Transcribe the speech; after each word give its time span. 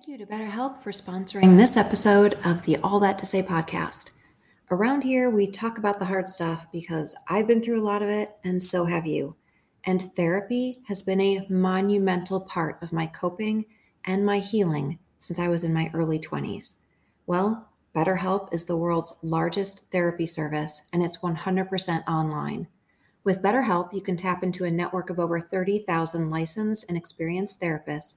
Thank 0.00 0.18
you 0.18 0.26
to 0.26 0.32
BetterHelp 0.32 0.78
for 0.78 0.92
sponsoring 0.92 1.58
this 1.58 1.76
episode 1.76 2.38
of 2.42 2.62
the 2.62 2.78
All 2.78 3.00
That 3.00 3.18
to 3.18 3.26
Say 3.26 3.42
podcast. 3.42 4.12
Around 4.70 5.02
here, 5.02 5.28
we 5.28 5.46
talk 5.46 5.76
about 5.76 5.98
the 5.98 6.06
hard 6.06 6.26
stuff 6.26 6.66
because 6.72 7.14
I've 7.28 7.46
been 7.46 7.60
through 7.60 7.82
a 7.82 7.84
lot 7.84 8.00
of 8.00 8.08
it, 8.08 8.34
and 8.42 8.62
so 8.62 8.86
have 8.86 9.06
you. 9.06 9.36
And 9.84 10.00
therapy 10.16 10.80
has 10.88 11.02
been 11.02 11.20
a 11.20 11.46
monumental 11.50 12.40
part 12.40 12.82
of 12.82 12.94
my 12.94 13.08
coping 13.08 13.66
and 14.02 14.24
my 14.24 14.38
healing 14.38 14.98
since 15.18 15.38
I 15.38 15.48
was 15.48 15.64
in 15.64 15.74
my 15.74 15.90
early 15.92 16.18
20s. 16.18 16.76
Well, 17.26 17.68
BetterHelp 17.94 18.54
is 18.54 18.64
the 18.64 18.78
world's 18.78 19.18
largest 19.22 19.82
therapy 19.92 20.24
service, 20.24 20.80
and 20.94 21.02
it's 21.02 21.18
100% 21.18 22.08
online. 22.08 22.68
With 23.22 23.42
BetterHelp, 23.42 23.92
you 23.92 24.00
can 24.00 24.16
tap 24.16 24.42
into 24.42 24.64
a 24.64 24.70
network 24.70 25.10
of 25.10 25.20
over 25.20 25.42
30,000 25.42 26.30
licensed 26.30 26.86
and 26.88 26.96
experienced 26.96 27.60
therapists 27.60 28.16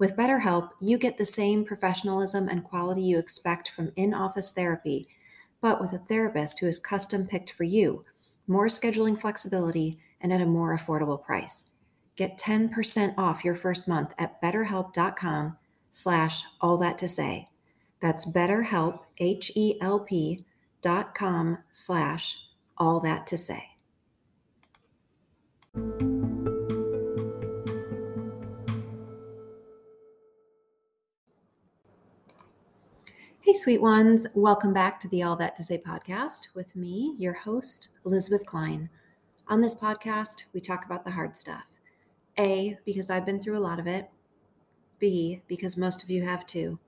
With 0.00 0.16
BetterHelp, 0.16 0.70
you 0.80 0.96
get 0.96 1.18
the 1.18 1.26
same 1.26 1.62
professionalism 1.62 2.48
and 2.48 2.64
quality 2.64 3.02
you 3.02 3.18
expect 3.18 3.68
from 3.68 3.92
in 3.96 4.14
office 4.14 4.50
therapy, 4.50 5.06
but 5.60 5.78
with 5.78 5.92
a 5.92 5.98
therapist 5.98 6.58
who 6.58 6.66
is 6.66 6.78
custom 6.78 7.26
picked 7.26 7.52
for 7.52 7.64
you, 7.64 8.06
more 8.46 8.68
scheduling 8.68 9.20
flexibility, 9.20 9.98
and 10.18 10.32
at 10.32 10.40
a 10.40 10.46
more 10.46 10.74
affordable 10.74 11.22
price. 11.22 11.70
Get 12.16 12.38
10% 12.38 13.12
off 13.18 13.44
your 13.44 13.54
first 13.54 13.86
month 13.86 14.14
at 14.16 14.40
betterhelp.com 14.40 15.58
slash 15.90 16.44
all 16.62 16.78
that 16.78 16.96
to 16.96 17.06
say. 17.06 17.48
That's 18.00 18.24
betterhelp, 18.24 19.00
H-E-L-P 19.18 20.46
dot 20.80 21.14
com 21.14 21.58
slash 21.70 22.38
all 22.78 23.00
that 23.00 23.26
to 23.26 23.36
say. 23.36 23.69
Hey, 33.50 33.54
sweet 33.54 33.80
ones. 33.80 34.28
Welcome 34.34 34.72
back 34.72 35.00
to 35.00 35.08
the 35.08 35.24
All 35.24 35.34
That 35.34 35.56
to 35.56 35.64
Say 35.64 35.76
podcast 35.76 36.54
with 36.54 36.76
me, 36.76 37.16
your 37.18 37.32
host, 37.32 37.88
Elisabeth 38.06 38.46
Klein. 38.46 38.88
On 39.48 39.60
this 39.60 39.74
podcast, 39.74 40.44
we 40.52 40.60
talk 40.60 40.84
about 40.84 41.04
the 41.04 41.10
hard 41.10 41.36
stuff. 41.36 41.66
A, 42.38 42.78
because 42.84 43.10
I've 43.10 43.26
been 43.26 43.42
through 43.42 43.56
a 43.56 43.58
lot 43.58 43.80
of 43.80 43.88
it. 43.88 44.08
B, 45.00 45.42
because 45.48 45.76
most 45.76 46.04
of 46.04 46.10
you 46.10 46.22
have 46.22 46.46
too. 46.46 46.78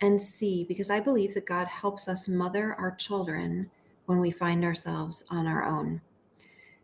And 0.00 0.20
C, 0.20 0.62
because 0.62 0.90
I 0.90 1.00
believe 1.00 1.34
that 1.34 1.46
God 1.46 1.66
helps 1.66 2.06
us 2.06 2.28
mother 2.28 2.76
our 2.78 2.94
children 2.94 3.68
when 4.06 4.20
we 4.20 4.30
find 4.30 4.64
ourselves 4.64 5.24
on 5.28 5.48
our 5.48 5.64
own. 5.64 6.00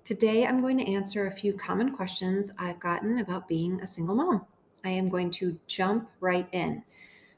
Today, 0.03 0.45
I'm 0.45 0.61
going 0.61 0.79
to 0.79 0.93
answer 0.93 1.29
a 1.29 1.31
few 1.31 1.53
common 1.53 1.95
questions 1.95 2.51
I've 2.59 2.81
gotten 2.81 3.21
about 3.21 3.47
being 3.47 3.81
a 3.81 3.87
single 3.87 4.17
mom. 4.17 4.45
I 4.85 4.89
am 4.89 5.09
going 5.09 5.31
to 5.31 5.57
jump 5.69 6.11
right 6.19 6.49
in. 6.51 6.83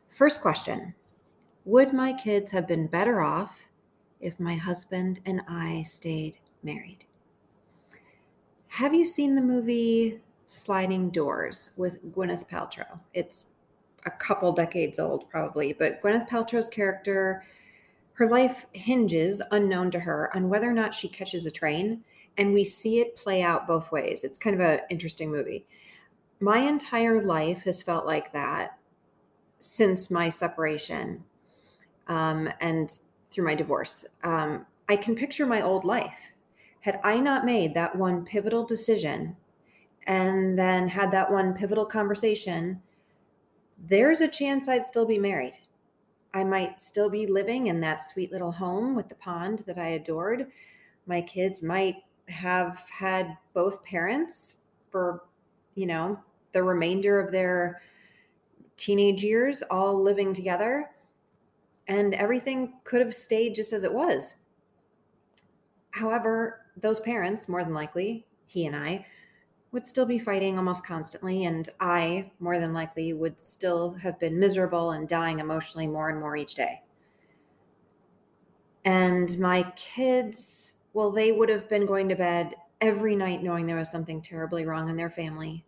First 0.08 0.40
question 0.40 0.94
would 1.68 1.92
my 1.92 2.14
kids 2.14 2.50
have 2.52 2.66
been 2.66 2.86
better 2.86 3.20
off 3.20 3.68
if 4.20 4.40
my 4.40 4.54
husband 4.54 5.20
and 5.26 5.42
I 5.46 5.82
stayed 5.82 6.38
married? 6.62 7.04
Have 8.68 8.94
you 8.94 9.04
seen 9.04 9.34
the 9.34 9.42
movie 9.42 10.22
Sliding 10.46 11.10
Doors 11.10 11.72
with 11.76 12.02
Gwyneth 12.14 12.48
Paltrow? 12.48 13.00
It's 13.12 13.50
a 14.06 14.10
couple 14.10 14.50
decades 14.52 14.98
old, 14.98 15.28
probably, 15.28 15.74
but 15.74 16.00
Gwyneth 16.00 16.26
Paltrow's 16.26 16.70
character, 16.70 17.44
her 18.14 18.26
life 18.26 18.64
hinges, 18.72 19.42
unknown 19.50 19.90
to 19.90 20.00
her, 20.00 20.34
on 20.34 20.48
whether 20.48 20.70
or 20.70 20.72
not 20.72 20.94
she 20.94 21.06
catches 21.06 21.44
a 21.44 21.50
train. 21.50 22.02
And 22.38 22.54
we 22.54 22.64
see 22.64 23.00
it 23.00 23.14
play 23.14 23.42
out 23.42 23.66
both 23.66 23.92
ways. 23.92 24.24
It's 24.24 24.38
kind 24.38 24.58
of 24.58 24.66
an 24.66 24.80
interesting 24.88 25.30
movie. 25.30 25.66
My 26.40 26.60
entire 26.60 27.20
life 27.20 27.64
has 27.64 27.82
felt 27.82 28.06
like 28.06 28.32
that 28.32 28.78
since 29.58 30.10
my 30.10 30.30
separation 30.30 31.24
um, 32.08 32.48
and 32.60 32.98
through 33.30 33.44
my 33.44 33.54
divorce. 33.54 34.04
Um, 34.24 34.66
I 34.88 34.96
can 34.96 35.14
picture 35.14 35.46
my 35.46 35.60
old 35.60 35.84
life. 35.84 36.32
Had 36.80 37.00
I 37.04 37.20
not 37.20 37.44
made 37.44 37.74
that 37.74 37.94
one 37.96 38.24
pivotal 38.24 38.64
decision 38.64 39.36
and 40.06 40.58
then 40.58 40.88
had 40.88 41.10
that 41.12 41.30
one 41.30 41.52
pivotal 41.52 41.84
conversation, 41.84 42.80
there's 43.78 44.20
a 44.20 44.28
chance 44.28 44.68
I'd 44.68 44.84
still 44.84 45.06
be 45.06 45.18
married. 45.18 45.54
I 46.32 46.44
might 46.44 46.80
still 46.80 47.10
be 47.10 47.26
living 47.26 47.66
in 47.66 47.80
that 47.80 48.00
sweet 48.00 48.32
little 48.32 48.52
home 48.52 48.94
with 48.94 49.08
the 49.08 49.14
pond 49.14 49.64
that 49.66 49.78
I 49.78 49.88
adored. 49.88 50.46
My 51.06 51.20
kids 51.20 51.62
might 51.62 51.96
have 52.28 52.84
had 52.90 53.36
both 53.54 53.84
parents 53.84 54.56
for, 54.90 55.24
you 55.74 55.86
know, 55.86 56.18
the 56.52 56.62
remainder 56.62 57.20
of 57.20 57.32
their 57.32 57.80
teenage 58.76 59.22
years 59.22 59.62
all 59.70 60.00
living 60.00 60.32
together 60.32 60.90
and 61.88 62.14
everything 62.14 62.74
could 62.84 63.00
have 63.00 63.14
stayed 63.14 63.54
just 63.54 63.72
as 63.72 63.84
it 63.84 63.92
was. 63.92 64.34
However, 65.90 66.66
those 66.76 67.00
parents, 67.00 67.48
more 67.48 67.64
than 67.64 67.74
likely, 67.74 68.26
he 68.46 68.66
and 68.66 68.76
I, 68.76 69.06
would 69.72 69.86
still 69.86 70.06
be 70.06 70.18
fighting 70.18 70.56
almost 70.56 70.86
constantly, 70.86 71.44
and 71.44 71.68
I, 71.80 72.30
more 72.40 72.58
than 72.58 72.72
likely, 72.72 73.12
would 73.12 73.40
still 73.40 73.94
have 73.94 74.18
been 74.18 74.38
miserable 74.38 74.92
and 74.92 75.08
dying 75.08 75.40
emotionally 75.40 75.86
more 75.86 76.08
and 76.08 76.20
more 76.20 76.36
each 76.36 76.54
day. 76.54 76.82
And 78.84 79.38
my 79.38 79.70
kids, 79.76 80.76
well, 80.94 81.10
they 81.10 81.32
would 81.32 81.48
have 81.48 81.68
been 81.68 81.84
going 81.84 82.08
to 82.08 82.16
bed 82.16 82.54
every 82.80 83.16
night 83.16 83.42
knowing 83.42 83.66
there 83.66 83.76
was 83.76 83.90
something 83.90 84.22
terribly 84.22 84.64
wrong 84.64 84.88
in 84.88 84.96
their 84.96 85.10
family. 85.10 85.64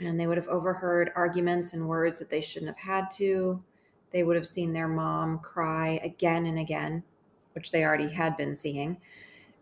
And 0.00 0.18
they 0.18 0.26
would 0.26 0.36
have 0.36 0.48
overheard 0.48 1.12
arguments 1.14 1.72
and 1.72 1.88
words 1.88 2.18
that 2.18 2.30
they 2.30 2.40
shouldn't 2.40 2.76
have 2.76 2.78
had 2.78 3.10
to 3.12 3.62
they 4.12 4.22
would 4.22 4.36
have 4.36 4.46
seen 4.46 4.72
their 4.72 4.88
mom 4.88 5.38
cry 5.40 6.00
again 6.02 6.46
and 6.46 6.58
again, 6.58 7.02
which 7.54 7.70
they 7.70 7.84
already 7.84 8.08
had 8.08 8.36
been 8.36 8.56
seeing. 8.56 8.96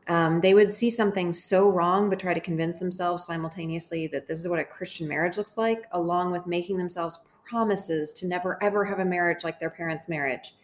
Um, 0.07 0.41
they 0.41 0.53
would 0.53 0.71
see 0.71 0.91
something 0.91 1.33
so 1.33 1.69
wrong, 1.69 2.11
but 2.11 2.19
try 2.19 2.35
to 2.35 2.41
convince 2.41 2.79
themselves 2.79 3.25
simultaneously 3.25 4.07
that 4.09 4.29
this 4.29 4.39
is 4.39 4.49
what 4.49 4.59
a 4.59 4.65
Christian 4.65 5.09
marriage 5.09 5.39
looks 5.39 5.57
like, 5.57 5.87
along 5.93 6.31
with 6.31 6.47
making 6.47 6.77
themselves 6.77 7.21
promises 7.45 8.13
to 8.13 8.27
never 8.27 8.63
ever 8.63 8.85
have 8.85 8.99
a 8.99 9.05
marriage 9.05 9.45
like 9.45 9.59
their 9.59 9.71
parents' 9.71 10.09
marriage. 10.09 10.55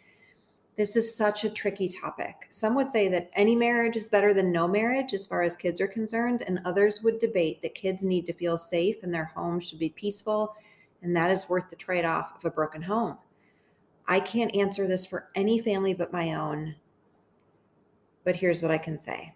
This 0.77 0.97
is 0.97 1.15
such 1.15 1.45
a 1.45 1.51
tricky 1.51 1.89
topic. 1.89 2.47
Some 2.51 2.75
would 2.75 2.91
say 2.91 3.09
that 3.09 3.31
any 3.35 3.57
marriage 3.57 3.97
is 3.97 4.09
better 4.09 4.33
than 4.33 4.53
no 4.53 4.69
marriage 4.69 5.13
as 5.13 5.27
far 5.27 5.43
as 5.43 5.57
kids 5.57 5.81
are 5.81 5.89
concerned, 5.89 6.43
and 6.47 6.61
others 6.65 7.03
would 7.03 7.19
debate 7.19 7.61
that 7.63 7.75
kids 7.75 8.05
need 8.05 8.25
to 8.27 8.33
feel 8.33 8.57
safe 8.57 9.03
and 9.03 9.13
their 9.13 9.27
home 9.27 9.59
should 9.61 9.79
be 9.79 9.91
peaceful, 9.91 10.55
and 11.03 11.17
that 11.17 11.31
is 11.31 11.49
worth 11.49 11.69
the 11.71 11.77
trade 11.77 12.05
off 12.05 12.37
of 12.37 12.45
a 12.45 12.51
broken 12.51 12.83
home. 12.83 13.19
I 14.07 14.21
can't 14.21 14.55
answer 14.55 14.87
this 14.87 15.07
for 15.07 15.29
any 15.35 15.61
family 15.61 15.95
but 15.95 16.13
my 16.13 16.35
own. 16.35 16.77
But 18.25 18.37
here's 18.37 18.63
what 18.63 18.71
I 18.71 18.79
can 18.79 18.99
say 18.99 19.35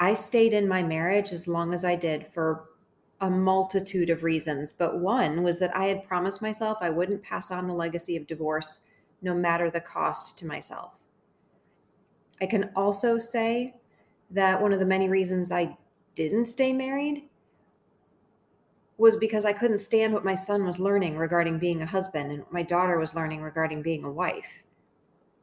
I 0.00 0.14
stayed 0.14 0.54
in 0.54 0.68
my 0.68 0.82
marriage 0.82 1.32
as 1.32 1.48
long 1.48 1.74
as 1.74 1.84
I 1.84 1.96
did 1.96 2.26
for 2.26 2.64
a 3.20 3.28
multitude 3.28 4.10
of 4.10 4.22
reasons. 4.22 4.72
But 4.72 5.00
one 5.00 5.42
was 5.42 5.58
that 5.58 5.76
I 5.76 5.86
had 5.86 6.06
promised 6.06 6.40
myself 6.40 6.78
I 6.80 6.90
wouldn't 6.90 7.22
pass 7.22 7.50
on 7.50 7.66
the 7.66 7.74
legacy 7.74 8.16
of 8.16 8.26
divorce, 8.26 8.80
no 9.22 9.34
matter 9.34 9.70
the 9.70 9.80
cost 9.80 10.38
to 10.38 10.46
myself. 10.46 11.00
I 12.40 12.46
can 12.46 12.70
also 12.76 13.18
say 13.18 13.74
that 14.30 14.60
one 14.60 14.72
of 14.72 14.78
the 14.78 14.86
many 14.86 15.08
reasons 15.08 15.50
I 15.50 15.76
didn't 16.14 16.46
stay 16.46 16.72
married 16.72 17.28
was 18.98 19.16
because 19.16 19.44
I 19.44 19.52
couldn't 19.52 19.78
stand 19.78 20.12
what 20.12 20.24
my 20.24 20.34
son 20.34 20.66
was 20.66 20.80
learning 20.80 21.16
regarding 21.16 21.58
being 21.58 21.80
a 21.80 21.86
husband 21.86 22.32
and 22.32 22.40
what 22.40 22.52
my 22.52 22.62
daughter 22.62 22.98
was 22.98 23.14
learning 23.14 23.42
regarding 23.42 23.80
being 23.80 24.04
a 24.04 24.10
wife. 24.10 24.64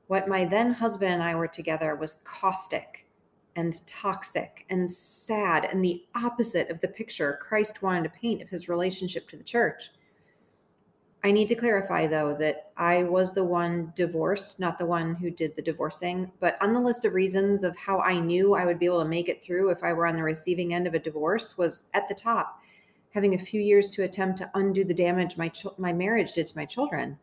What 0.07 0.27
my 0.27 0.43
then 0.43 0.73
husband 0.73 1.13
and 1.13 1.23
I 1.23 1.35
were 1.35 1.47
together 1.47 1.95
was 1.95 2.19
caustic 2.25 3.07
and 3.55 3.85
toxic 3.87 4.65
and 4.69 4.91
sad 4.91 5.63
and 5.63 5.83
the 5.83 6.03
opposite 6.13 6.69
of 6.69 6.81
the 6.81 6.89
picture 6.89 7.39
Christ 7.41 7.81
wanted 7.81 8.03
to 8.03 8.09
paint 8.09 8.41
of 8.41 8.49
his 8.49 8.67
relationship 8.67 9.29
to 9.29 9.37
the 9.37 9.43
church. 9.43 9.89
I 11.23 11.31
need 11.31 11.47
to 11.47 11.55
clarify, 11.55 12.05
though, 12.05 12.35
that 12.35 12.71
I 12.77 13.03
was 13.03 13.33
the 13.33 13.43
one 13.43 13.93
divorced, 13.95 14.59
not 14.59 14.77
the 14.77 14.85
one 14.85 15.15
who 15.15 15.31
did 15.31 15.55
the 15.55 15.61
divorcing. 15.61 16.31
But 16.39 16.61
on 16.61 16.73
the 16.73 16.79
list 16.79 17.03
of 17.03 17.15
reasons 17.15 17.63
of 17.63 17.75
how 17.77 17.99
I 18.01 18.19
knew 18.19 18.53
I 18.53 18.65
would 18.65 18.77
be 18.77 18.85
able 18.85 19.01
to 19.01 19.09
make 19.09 19.27
it 19.27 19.41
through 19.41 19.69
if 19.69 19.83
I 19.83 19.93
were 19.93 20.05
on 20.05 20.17
the 20.17 20.23
receiving 20.23 20.75
end 20.75 20.85
of 20.85 20.93
a 20.93 20.99
divorce 20.99 21.57
was 21.57 21.85
at 21.95 22.07
the 22.07 22.13
top 22.13 22.59
having 23.15 23.33
a 23.33 23.39
few 23.39 23.61
years 23.61 23.91
to 23.91 24.03
attempt 24.03 24.37
to 24.37 24.51
undo 24.55 24.83
the 24.83 24.93
damage 24.93 25.37
my 25.37 25.47
ch- 25.47 25.77
my 25.77 25.93
marriage 25.93 26.33
did 26.33 26.45
to 26.45 26.57
my 26.57 26.65
children. 26.65 27.17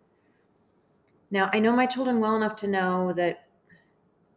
Now, 1.31 1.51
I 1.53 1.61
know 1.61 1.77
my 1.77 1.85
children 1.85 2.19
well 2.19 2.35
enough 2.35 2.57
to 2.57 2.67
know 2.67 3.13
that 3.13 3.47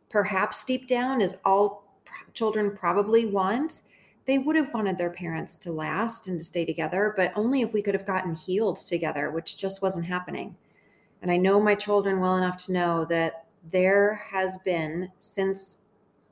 perhaps 0.10 0.66
deep 0.66 0.86
down 0.86 1.22
is 1.22 1.38
all 1.46 1.96
children 2.34 2.76
probably 2.76 3.26
want. 3.26 3.84
They 4.26 4.38
would 4.38 4.58
have 4.58 4.74
wanted 4.74 4.98
their 4.98 5.12
parents 5.12 5.58
to 5.60 5.72
last 5.72 6.28
and 6.28 6.38
to 6.38 6.44
stay 6.44 6.66
together, 6.66 7.14
but 7.16 7.32
only 7.36 7.62
if 7.62 7.72
we 7.72 7.82
could 7.82 7.94
have 7.94 8.06
gotten 8.06 8.36
healed 8.36 8.78
together, 8.78 9.32
which 9.32 9.56
just 9.56 9.82
wasn't 9.82 10.06
happening. 10.06 10.58
And 11.22 11.32
I 11.32 11.38
know 11.38 11.62
my 11.62 11.76
children 11.76 12.20
well 12.20 12.36
enough 12.36 12.58
to 12.66 12.74
know 12.74 13.06
that 13.06 13.46
there 13.72 14.16
has 14.30 14.58
been, 14.66 15.10
since 15.20 15.78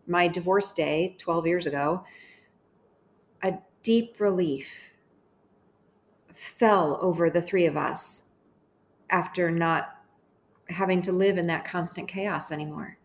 my 0.06 0.28
divorce 0.28 0.74
day 0.74 1.16
12 1.18 1.48
years 1.48 1.66
ago, 1.66 2.04
a 3.42 3.54
deep 3.84 4.20
relief 4.20 4.93
fell 6.34 6.98
over 7.02 7.30
the 7.30 7.42
three 7.42 7.66
of 7.66 7.78
us 7.78 8.24
after 9.10 9.52
not 9.52 9.98
having 10.70 11.02
to 11.04 11.12
live 11.12 11.38
in 11.38 11.48
that 11.48 11.66
constant 11.66 12.08
chaos 12.08 12.52
anymore. 12.52 12.98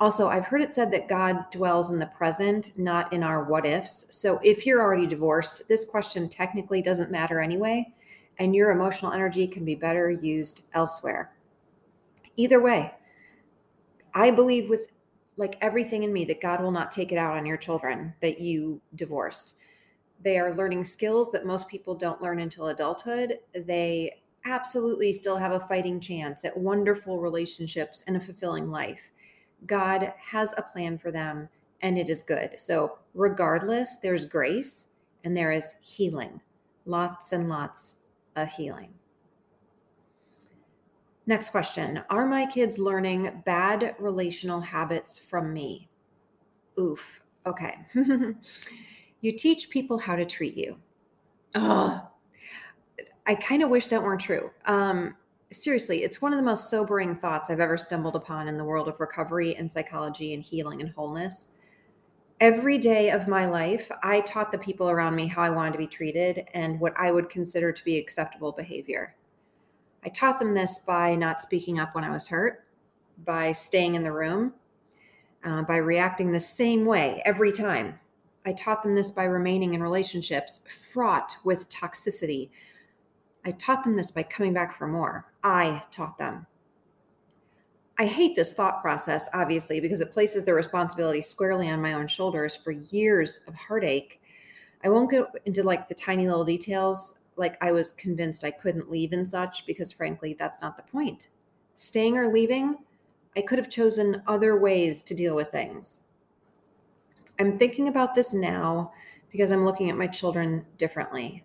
Also, 0.00 0.28
I've 0.28 0.46
heard 0.46 0.62
it 0.62 0.72
said 0.72 0.92
that 0.92 1.08
God 1.08 1.50
dwells 1.50 1.90
in 1.90 1.98
the 1.98 2.06
present, 2.06 2.72
not 2.76 3.12
in 3.12 3.22
our 3.22 3.44
what 3.44 3.66
ifs. 3.66 4.06
So 4.10 4.38
if 4.44 4.64
you're 4.64 4.80
already 4.80 5.06
divorced, 5.06 5.66
this 5.68 5.84
question 5.84 6.28
technically 6.28 6.82
doesn't 6.82 7.10
matter 7.10 7.40
anyway, 7.40 7.92
and 8.38 8.54
your 8.54 8.70
emotional 8.70 9.12
energy 9.12 9.46
can 9.48 9.64
be 9.64 9.74
better 9.74 10.10
used 10.10 10.62
elsewhere. 10.72 11.32
Either 12.36 12.60
way, 12.60 12.94
I 14.14 14.30
believe 14.30 14.70
with 14.70 14.86
like 15.36 15.56
everything 15.60 16.02
in 16.04 16.12
me 16.12 16.24
that 16.26 16.40
God 16.40 16.60
will 16.60 16.70
not 16.70 16.90
take 16.90 17.12
it 17.12 17.18
out 17.18 17.36
on 17.36 17.46
your 17.46 17.56
children 17.56 18.14
that 18.20 18.40
you 18.40 18.80
divorced. 18.94 19.56
They 20.22 20.38
are 20.38 20.54
learning 20.54 20.84
skills 20.84 21.30
that 21.32 21.46
most 21.46 21.68
people 21.68 21.94
don't 21.94 22.22
learn 22.22 22.40
until 22.40 22.68
adulthood. 22.68 23.38
They 23.54 24.20
absolutely 24.44 25.12
still 25.12 25.36
have 25.36 25.52
a 25.52 25.60
fighting 25.60 26.00
chance 26.00 26.44
at 26.44 26.56
wonderful 26.56 27.20
relationships 27.20 28.02
and 28.06 28.16
a 28.16 28.20
fulfilling 28.20 28.70
life. 28.70 29.10
God 29.66 30.12
has 30.18 30.54
a 30.56 30.62
plan 30.62 30.98
for 30.98 31.10
them 31.10 31.48
and 31.82 31.98
it 31.98 32.08
is 32.08 32.22
good. 32.22 32.58
So, 32.58 32.98
regardless, 33.14 33.98
there's 33.98 34.24
grace 34.24 34.88
and 35.24 35.36
there 35.36 35.52
is 35.52 35.74
healing. 35.82 36.40
Lots 36.86 37.32
and 37.32 37.48
lots 37.48 37.98
of 38.36 38.48
healing. 38.50 38.94
Next 41.26 41.50
question 41.50 42.02
Are 42.08 42.26
my 42.26 42.46
kids 42.46 42.78
learning 42.78 43.42
bad 43.44 43.94
relational 43.98 44.60
habits 44.60 45.18
from 45.18 45.52
me? 45.52 45.88
Oof. 46.78 47.20
Okay. 47.46 47.76
you 49.20 49.32
teach 49.32 49.70
people 49.70 49.98
how 49.98 50.16
to 50.16 50.24
treat 50.24 50.56
you. 50.56 50.76
Oh, 51.54 52.08
I 53.26 53.34
kind 53.34 53.62
of 53.62 53.70
wish 53.70 53.88
that 53.88 54.02
weren't 54.02 54.20
true. 54.20 54.50
Um, 54.66 55.16
seriously, 55.50 56.02
it's 56.02 56.22
one 56.22 56.32
of 56.32 56.38
the 56.38 56.44
most 56.44 56.70
sobering 56.70 57.14
thoughts 57.14 57.50
I've 57.50 57.60
ever 57.60 57.76
stumbled 57.76 58.16
upon 58.16 58.48
in 58.48 58.56
the 58.56 58.64
world 58.64 58.88
of 58.88 59.00
recovery 59.00 59.56
and 59.56 59.70
psychology 59.70 60.34
and 60.34 60.42
healing 60.42 60.80
and 60.80 60.90
wholeness. 60.90 61.48
Every 62.40 62.78
day 62.78 63.10
of 63.10 63.26
my 63.26 63.46
life, 63.46 63.90
I 64.02 64.20
taught 64.20 64.52
the 64.52 64.58
people 64.58 64.88
around 64.88 65.16
me 65.16 65.26
how 65.26 65.42
I 65.42 65.50
wanted 65.50 65.72
to 65.72 65.78
be 65.78 65.88
treated 65.88 66.46
and 66.54 66.78
what 66.78 66.92
I 66.96 67.10
would 67.10 67.28
consider 67.28 67.72
to 67.72 67.84
be 67.84 67.98
acceptable 67.98 68.52
behavior. 68.52 69.16
I 70.04 70.08
taught 70.10 70.38
them 70.38 70.54
this 70.54 70.78
by 70.78 71.16
not 71.16 71.40
speaking 71.40 71.80
up 71.80 71.94
when 71.94 72.04
I 72.04 72.10
was 72.10 72.28
hurt, 72.28 72.64
by 73.24 73.50
staying 73.50 73.96
in 73.96 74.04
the 74.04 74.12
room, 74.12 74.54
uh, 75.44 75.62
by 75.62 75.78
reacting 75.78 76.30
the 76.30 76.38
same 76.38 76.84
way 76.84 77.20
every 77.24 77.50
time. 77.50 77.98
I 78.46 78.52
taught 78.52 78.82
them 78.82 78.94
this 78.94 79.10
by 79.10 79.24
remaining 79.24 79.74
in 79.74 79.82
relationships 79.82 80.62
fraught 80.66 81.36
with 81.44 81.68
toxicity, 81.68 82.50
I 83.44 83.50
taught 83.52 83.84
them 83.84 83.96
this 83.96 84.10
by 84.10 84.24
coming 84.24 84.52
back 84.52 84.76
for 84.76 84.86
more. 84.86 85.32
I 85.42 85.82
taught 85.90 86.18
them. 86.18 86.46
I 87.98 88.06
hate 88.06 88.36
this 88.36 88.54
thought 88.54 88.82
process, 88.82 89.28
obviously, 89.32 89.80
because 89.80 90.00
it 90.00 90.12
places 90.12 90.44
the 90.44 90.54
responsibility 90.54 91.22
squarely 91.22 91.68
on 91.68 91.80
my 91.80 91.94
own 91.94 92.06
shoulders 92.06 92.54
for 92.54 92.70
years 92.70 93.40
of 93.48 93.54
heartache. 93.54 94.20
I 94.84 94.88
won't 94.88 95.10
go 95.10 95.26
into 95.46 95.62
like 95.62 95.88
the 95.88 95.94
tiny 95.94 96.28
little 96.28 96.44
details, 96.44 97.14
like 97.36 97.56
I 97.62 97.72
was 97.72 97.92
convinced 97.92 98.44
I 98.44 98.50
couldn't 98.50 98.90
leave 98.90 99.12
and 99.12 99.26
such, 99.26 99.66
because 99.66 99.92
frankly, 99.92 100.36
that's 100.38 100.62
not 100.62 100.76
the 100.76 100.82
point. 100.84 101.28
Staying 101.74 102.16
or 102.16 102.32
leaving, 102.32 102.76
I 103.36 103.40
could 103.40 103.58
have 103.58 103.70
chosen 103.70 104.22
other 104.26 104.58
ways 104.58 105.02
to 105.04 105.14
deal 105.14 105.34
with 105.34 105.50
things. 105.50 106.00
I'm 107.38 107.58
thinking 107.58 107.88
about 107.88 108.14
this 108.14 108.34
now 108.34 108.92
because 109.30 109.50
I'm 109.50 109.64
looking 109.64 109.90
at 109.90 109.96
my 109.96 110.06
children 110.06 110.64
differently. 110.76 111.44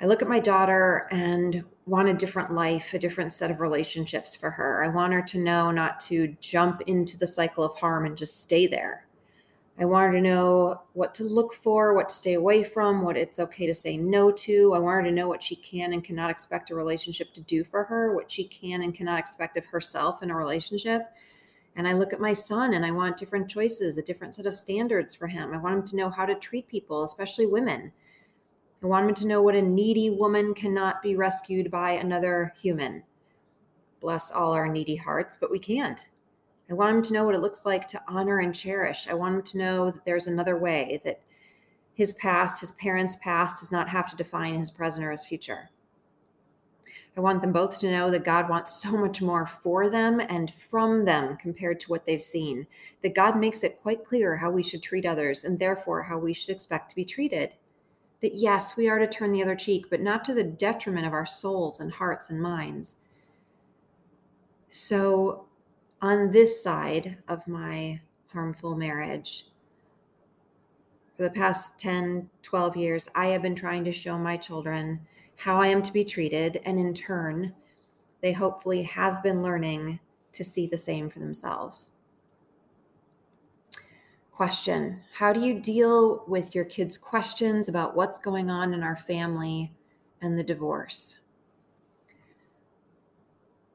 I 0.00 0.06
look 0.06 0.20
at 0.20 0.28
my 0.28 0.40
daughter 0.40 1.06
and 1.10 1.64
want 1.86 2.08
a 2.08 2.14
different 2.14 2.52
life, 2.52 2.92
a 2.92 2.98
different 2.98 3.32
set 3.32 3.50
of 3.50 3.60
relationships 3.60 4.34
for 4.36 4.50
her. 4.50 4.84
I 4.84 4.88
want 4.88 5.12
her 5.12 5.22
to 5.22 5.38
know 5.38 5.70
not 5.70 6.00
to 6.00 6.36
jump 6.40 6.82
into 6.86 7.16
the 7.16 7.26
cycle 7.26 7.64
of 7.64 7.74
harm 7.78 8.04
and 8.04 8.16
just 8.16 8.42
stay 8.42 8.66
there. 8.66 9.06
I 9.78 9.84
want 9.84 10.06
her 10.06 10.12
to 10.12 10.20
know 10.20 10.82
what 10.94 11.14
to 11.14 11.24
look 11.24 11.52
for, 11.52 11.94
what 11.94 12.08
to 12.08 12.14
stay 12.14 12.32
away 12.32 12.64
from, 12.64 13.02
what 13.02 13.16
it's 13.16 13.38
okay 13.38 13.66
to 13.66 13.74
say 13.74 13.96
no 13.96 14.30
to. 14.32 14.74
I 14.74 14.78
want 14.78 14.96
her 14.96 15.10
to 15.10 15.14
know 15.14 15.28
what 15.28 15.42
she 15.42 15.54
can 15.56 15.92
and 15.92 16.02
cannot 16.02 16.30
expect 16.30 16.70
a 16.70 16.74
relationship 16.74 17.32
to 17.34 17.42
do 17.42 17.62
for 17.62 17.84
her, 17.84 18.14
what 18.14 18.30
she 18.30 18.44
can 18.44 18.82
and 18.82 18.94
cannot 18.94 19.18
expect 19.18 19.56
of 19.56 19.66
herself 19.66 20.22
in 20.22 20.30
a 20.30 20.36
relationship. 20.36 21.02
And 21.76 21.86
I 21.86 21.92
look 21.92 22.12
at 22.14 22.20
my 22.20 22.32
son 22.32 22.72
and 22.72 22.84
I 22.84 22.90
want 22.90 23.18
different 23.18 23.50
choices, 23.50 23.98
a 23.98 24.02
different 24.02 24.34
set 24.34 24.46
of 24.46 24.54
standards 24.54 25.14
for 25.14 25.26
him. 25.26 25.52
I 25.52 25.58
want 25.58 25.74
him 25.76 25.82
to 25.84 25.96
know 25.96 26.10
how 26.10 26.24
to 26.24 26.34
treat 26.34 26.66
people, 26.68 27.04
especially 27.04 27.46
women. 27.46 27.92
I 28.82 28.86
want 28.86 29.08
him 29.08 29.14
to 29.14 29.26
know 29.26 29.42
what 29.42 29.54
a 29.54 29.62
needy 29.62 30.10
woman 30.10 30.54
cannot 30.54 31.02
be 31.02 31.16
rescued 31.16 31.70
by 31.70 31.92
another 31.92 32.52
human. 32.60 33.02
Bless 34.00 34.30
all 34.30 34.52
our 34.52 34.68
needy 34.68 34.96
hearts, 34.96 35.36
but 35.36 35.50
we 35.50 35.58
can't. 35.58 36.08
I 36.70 36.74
want 36.74 36.96
him 36.96 37.02
to 37.02 37.12
know 37.12 37.24
what 37.24 37.34
it 37.34 37.40
looks 37.40 37.64
like 37.64 37.86
to 37.88 38.02
honor 38.08 38.40
and 38.40 38.54
cherish. 38.54 39.06
I 39.08 39.14
want 39.14 39.36
him 39.36 39.42
to 39.42 39.58
know 39.58 39.90
that 39.90 40.04
there's 40.04 40.26
another 40.26 40.58
way, 40.58 41.00
that 41.04 41.20
his 41.94 42.12
past, 42.14 42.60
his 42.60 42.72
parents' 42.72 43.16
past, 43.22 43.60
does 43.60 43.70
not 43.70 43.88
have 43.88 44.10
to 44.10 44.16
define 44.16 44.58
his 44.58 44.70
present 44.70 45.04
or 45.04 45.10
his 45.10 45.24
future. 45.24 45.70
I 47.16 47.20
want 47.20 47.40
them 47.40 47.52
both 47.52 47.78
to 47.80 47.90
know 47.90 48.10
that 48.10 48.24
God 48.24 48.48
wants 48.48 48.80
so 48.82 48.92
much 48.92 49.22
more 49.22 49.46
for 49.46 49.88
them 49.88 50.20
and 50.20 50.52
from 50.52 51.04
them 51.06 51.36
compared 51.38 51.80
to 51.80 51.90
what 51.90 52.04
they've 52.04 52.20
seen. 52.20 52.66
That 53.02 53.14
God 53.14 53.38
makes 53.38 53.64
it 53.64 53.80
quite 53.80 54.04
clear 54.04 54.36
how 54.36 54.50
we 54.50 54.62
should 54.62 54.82
treat 54.82 55.06
others 55.06 55.42
and 55.42 55.58
therefore 55.58 56.02
how 56.02 56.18
we 56.18 56.34
should 56.34 56.50
expect 56.50 56.90
to 56.90 56.96
be 56.96 57.04
treated 57.04 57.54
that 58.20 58.34
yes, 58.34 58.76
we 58.76 58.88
are 58.88 58.98
to 58.98 59.06
turn 59.06 59.32
the 59.32 59.42
other 59.42 59.54
cheek, 59.54 59.86
but 59.90 60.00
not 60.00 60.24
to 60.24 60.34
the 60.34 60.44
detriment 60.44 61.06
of 61.06 61.12
our 61.12 61.26
souls 61.26 61.80
and 61.80 61.92
hearts 61.92 62.30
and 62.30 62.40
minds. 62.40 62.96
So, 64.68 65.46
on 66.00 66.30
this 66.30 66.62
side 66.62 67.18
of 67.28 67.46
my 67.46 68.00
harmful 68.32 68.74
marriage, 68.74 69.46
for 71.16 71.22
the 71.22 71.30
past 71.30 71.78
10, 71.78 72.28
12 72.42 72.76
years, 72.76 73.08
I 73.14 73.26
have 73.26 73.42
been 73.42 73.54
trying 73.54 73.84
to 73.84 73.92
show 73.92 74.18
my 74.18 74.36
children 74.36 75.00
how 75.36 75.60
I 75.60 75.68
am 75.68 75.82
to 75.82 75.92
be 75.92 76.04
treated, 76.04 76.60
and 76.64 76.78
in 76.78 76.94
turn, 76.94 77.54
they 78.22 78.32
hopefully 78.32 78.82
have 78.82 79.22
been 79.22 79.42
learning 79.42 80.00
to 80.32 80.44
see 80.44 80.66
the 80.66 80.78
same 80.78 81.08
for 81.08 81.18
themselves 81.18 81.90
question 84.36 85.00
How 85.14 85.32
do 85.32 85.40
you 85.40 85.58
deal 85.58 86.22
with 86.28 86.54
your 86.54 86.66
kids' 86.66 86.98
questions 86.98 87.70
about 87.70 87.96
what's 87.96 88.18
going 88.18 88.50
on 88.50 88.74
in 88.74 88.82
our 88.82 88.94
family 88.94 89.72
and 90.20 90.38
the 90.38 90.44
divorce? 90.44 91.16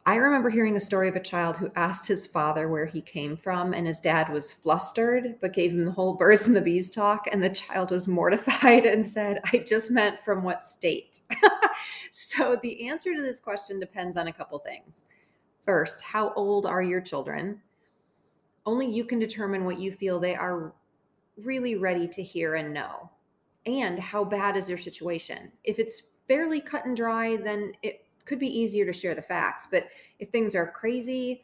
I 0.06 0.16
remember 0.16 0.50
hearing 0.50 0.76
a 0.76 0.80
story 0.80 1.08
of 1.10 1.16
a 1.16 1.22
child 1.22 1.58
who 1.58 1.70
asked 1.76 2.08
his 2.08 2.26
father 2.26 2.68
where 2.68 2.88
he 2.88 3.02
came 3.02 3.38
from, 3.38 3.74
and 3.74 3.86
his 3.86 4.00
dad 4.00 4.30
was 4.30 4.52
flustered, 4.52 5.36
but 5.40 5.54
gave 5.54 5.72
him 5.72 5.86
the 5.86 5.92
whole 5.92 6.16
birds 6.16 6.48
and 6.48 6.56
the 6.56 6.62
bees 6.62 6.90
talk. 6.90 7.28
And 7.32 7.44
the 7.44 7.50
child 7.50 7.92
was 7.92 8.08
mortified 8.08 8.86
and 8.86 9.08
said, 9.08 9.42
I 9.54 9.60
just 9.60 9.92
meant 9.92 10.20
from 10.20 10.44
what 10.44 10.64
state. 10.64 11.20
so 12.12 12.58
the 12.62 12.88
answer 12.88 13.16
to 13.16 13.22
this 13.22 13.40
question 13.40 13.80
depends 13.80 14.18
on 14.18 14.28
a 14.28 14.34
couple 14.34 14.58
things. 14.60 15.04
First, 15.66 16.02
how 16.02 16.34
old 16.34 16.66
are 16.66 16.82
your 16.82 17.02
children? 17.02 17.62
only 18.66 18.88
you 18.88 19.04
can 19.04 19.20
determine 19.20 19.66
what 19.66 19.80
you 19.80 19.92
feel 19.92 20.20
they 20.20 20.36
are 20.36 20.74
really 21.38 21.76
ready 21.76 22.08
to 22.08 22.22
hear 22.22 22.56
and 22.56 22.74
know. 22.74 23.10
And 23.66 24.00
how 24.00 24.24
bad 24.24 24.58
is 24.58 24.68
their 24.68 24.78
situation? 24.78 25.52
If 25.64 25.80
it's 25.80 26.04
fairly 26.28 26.62
cut 26.62 26.86
and 26.86 26.96
dry, 26.96 27.38
then 27.38 27.74
it 27.84 28.06
could 28.26 28.40
be 28.40 28.48
easier 28.48 28.86
to 28.86 28.94
share 28.94 29.16
the 29.16 29.22
facts. 29.22 29.68
But 29.70 29.88
if 30.20 30.30
things 30.30 30.56
are 30.56 30.68
crazy, 30.68 31.44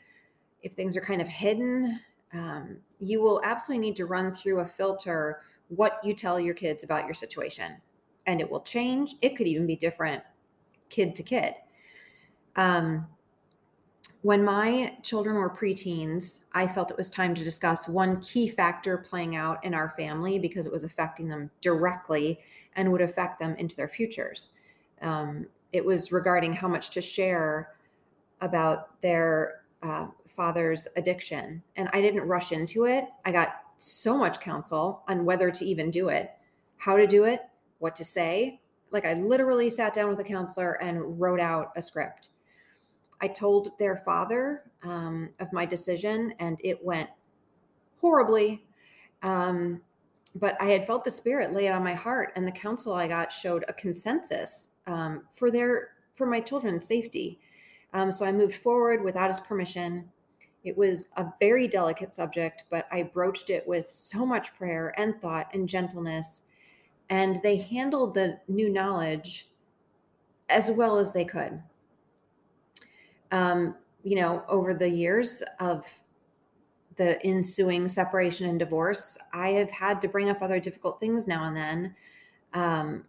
if 0.61 0.73
things 0.73 0.97
are 0.97 1.01
kind 1.01 1.21
of 1.21 1.27
hidden, 1.27 1.99
um, 2.33 2.77
you 2.99 3.21
will 3.21 3.41
absolutely 3.43 3.87
need 3.87 3.95
to 3.97 4.05
run 4.05 4.33
through 4.33 4.59
a 4.59 4.65
filter 4.65 5.41
what 5.69 5.99
you 6.03 6.13
tell 6.13 6.39
your 6.39 6.53
kids 6.53 6.83
about 6.83 7.05
your 7.05 7.13
situation. 7.13 7.77
And 8.25 8.41
it 8.41 8.49
will 8.49 8.61
change. 8.61 9.15
It 9.21 9.35
could 9.35 9.47
even 9.47 9.67
be 9.67 9.75
different 9.75 10.23
kid 10.89 11.15
to 11.15 11.23
kid. 11.23 11.55
Um, 12.55 13.07
when 14.21 14.43
my 14.43 14.97
children 15.03 15.35
were 15.37 15.49
preteens, 15.49 16.41
I 16.53 16.67
felt 16.67 16.91
it 16.91 16.97
was 16.97 17.11
time 17.11 17.35
to 17.35 17.43
discuss 17.43 17.87
one 17.87 18.19
key 18.19 18.47
factor 18.47 18.97
playing 18.97 19.35
out 19.35 19.63
in 19.63 19.73
our 19.73 19.91
family 19.91 20.39
because 20.39 20.65
it 20.65 20.71
was 20.71 20.83
affecting 20.83 21.27
them 21.27 21.51
directly 21.61 22.39
and 22.75 22.91
would 22.91 23.01
affect 23.01 23.39
them 23.39 23.55
into 23.55 23.75
their 23.75 23.87
futures. 23.87 24.51
Um, 25.01 25.45
it 25.73 25.83
was 25.83 26.11
regarding 26.11 26.53
how 26.53 26.67
much 26.67 26.89
to 26.91 27.01
share 27.01 27.73
about 28.41 29.01
their 29.01 29.61
uh, 29.83 30.07
father's 30.27 30.87
addiction. 30.95 31.61
And 31.75 31.89
I 31.93 32.01
didn't 32.01 32.21
rush 32.21 32.51
into 32.51 32.85
it. 32.85 33.05
I 33.25 33.31
got 33.31 33.61
so 33.77 34.17
much 34.17 34.39
counsel 34.39 35.03
on 35.07 35.25
whether 35.25 35.51
to 35.51 35.65
even 35.65 35.91
do 35.91 36.09
it, 36.09 36.31
how 36.77 36.97
to 36.97 37.07
do 37.07 37.25
it, 37.25 37.41
what 37.79 37.95
to 37.95 38.03
say. 38.03 38.61
Like 38.91 39.05
I 39.05 39.13
literally 39.13 39.69
sat 39.69 39.93
down 39.93 40.09
with 40.09 40.19
a 40.19 40.23
counselor 40.23 40.81
and 40.81 41.19
wrote 41.19 41.39
out 41.39 41.71
a 41.75 41.81
script. 41.81 42.29
I 43.21 43.27
told 43.27 43.77
their 43.79 43.97
father 43.97 44.71
um, 44.83 45.29
of 45.39 45.51
my 45.51 45.65
decision, 45.65 46.33
and 46.39 46.59
it 46.63 46.83
went 46.83 47.09
horribly. 47.99 48.65
Um, 49.23 49.81
but 50.35 50.55
I 50.61 50.65
had 50.65 50.85
felt 50.85 51.03
the 51.03 51.11
spirit 51.11 51.51
lay 51.51 51.65
it 51.65 51.71
on 51.71 51.83
my 51.83 51.95
heart, 51.95 52.31
and 52.35 52.47
the 52.47 52.51
counsel 52.51 52.93
I 52.93 53.07
got 53.07 53.31
showed 53.31 53.65
a 53.67 53.73
consensus 53.73 54.69
um, 54.87 55.23
for 55.31 55.51
their 55.51 55.89
for 56.15 56.25
my 56.25 56.39
children's 56.39 56.87
safety. 56.87 57.39
Um, 57.93 58.11
so 58.11 58.25
I 58.25 58.31
moved 58.31 58.55
forward 58.55 59.03
without 59.03 59.29
his 59.29 59.39
permission. 59.39 60.09
It 60.63 60.75
was 60.75 61.07
a 61.15 61.25
very 61.39 61.67
delicate 61.67 62.09
subject, 62.09 62.63
but 62.69 62.87
I 62.91 63.03
broached 63.03 63.49
it 63.49 63.67
with 63.67 63.87
so 63.87 64.25
much 64.25 64.55
prayer 64.55 64.93
and 64.97 65.21
thought 65.21 65.47
and 65.53 65.69
gentleness. 65.69 66.41
And 67.09 67.39
they 67.43 67.57
handled 67.57 68.13
the 68.13 68.39
new 68.47 68.69
knowledge 68.69 69.49
as 70.49 70.71
well 70.71 70.97
as 70.97 71.13
they 71.13 71.23
could. 71.23 71.61
Um, 73.31 73.75
you 74.03 74.15
know, 74.15 74.43
over 74.47 74.73
the 74.73 74.89
years 74.89 75.43
of 75.59 75.85
the 76.95 77.23
ensuing 77.25 77.87
separation 77.87 78.49
and 78.49 78.57
divorce, 78.57 79.17
I 79.31 79.49
have 79.49 79.71
had 79.71 80.01
to 80.01 80.07
bring 80.07 80.29
up 80.29 80.41
other 80.41 80.59
difficult 80.59 80.99
things 80.99 81.27
now 81.27 81.43
and 81.45 81.55
then. 81.55 81.95
Um, 82.53 83.05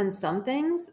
on 0.00 0.10
some 0.10 0.42
things, 0.42 0.92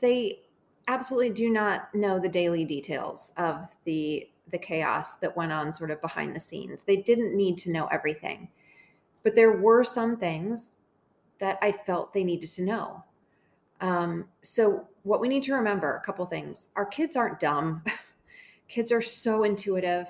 they 0.00 0.40
absolutely 0.86 1.30
do 1.30 1.50
not 1.50 1.92
know 1.94 2.18
the 2.18 2.28
daily 2.28 2.64
details 2.64 3.32
of 3.36 3.74
the 3.84 4.28
the 4.50 4.58
chaos 4.58 5.16
that 5.16 5.34
went 5.34 5.52
on 5.52 5.72
sort 5.72 5.90
of 5.90 6.00
behind 6.02 6.36
the 6.36 6.40
scenes. 6.40 6.84
They 6.84 6.98
didn't 6.98 7.34
need 7.34 7.56
to 7.58 7.70
know 7.70 7.86
everything. 7.86 8.48
But 9.22 9.34
there 9.34 9.52
were 9.52 9.84
some 9.84 10.16
things 10.16 10.72
that 11.38 11.58
I 11.62 11.72
felt 11.72 12.12
they 12.12 12.24
needed 12.24 12.50
to 12.50 12.62
know. 12.62 13.04
Um, 13.80 14.26
so, 14.42 14.88
what 15.04 15.20
we 15.20 15.28
need 15.28 15.42
to 15.44 15.54
remember 15.54 15.96
a 15.96 16.04
couple 16.04 16.26
things 16.26 16.68
our 16.76 16.84
kids 16.84 17.16
aren't 17.16 17.40
dumb, 17.40 17.82
kids 18.68 18.92
are 18.92 19.00
so 19.00 19.44
intuitive. 19.44 20.06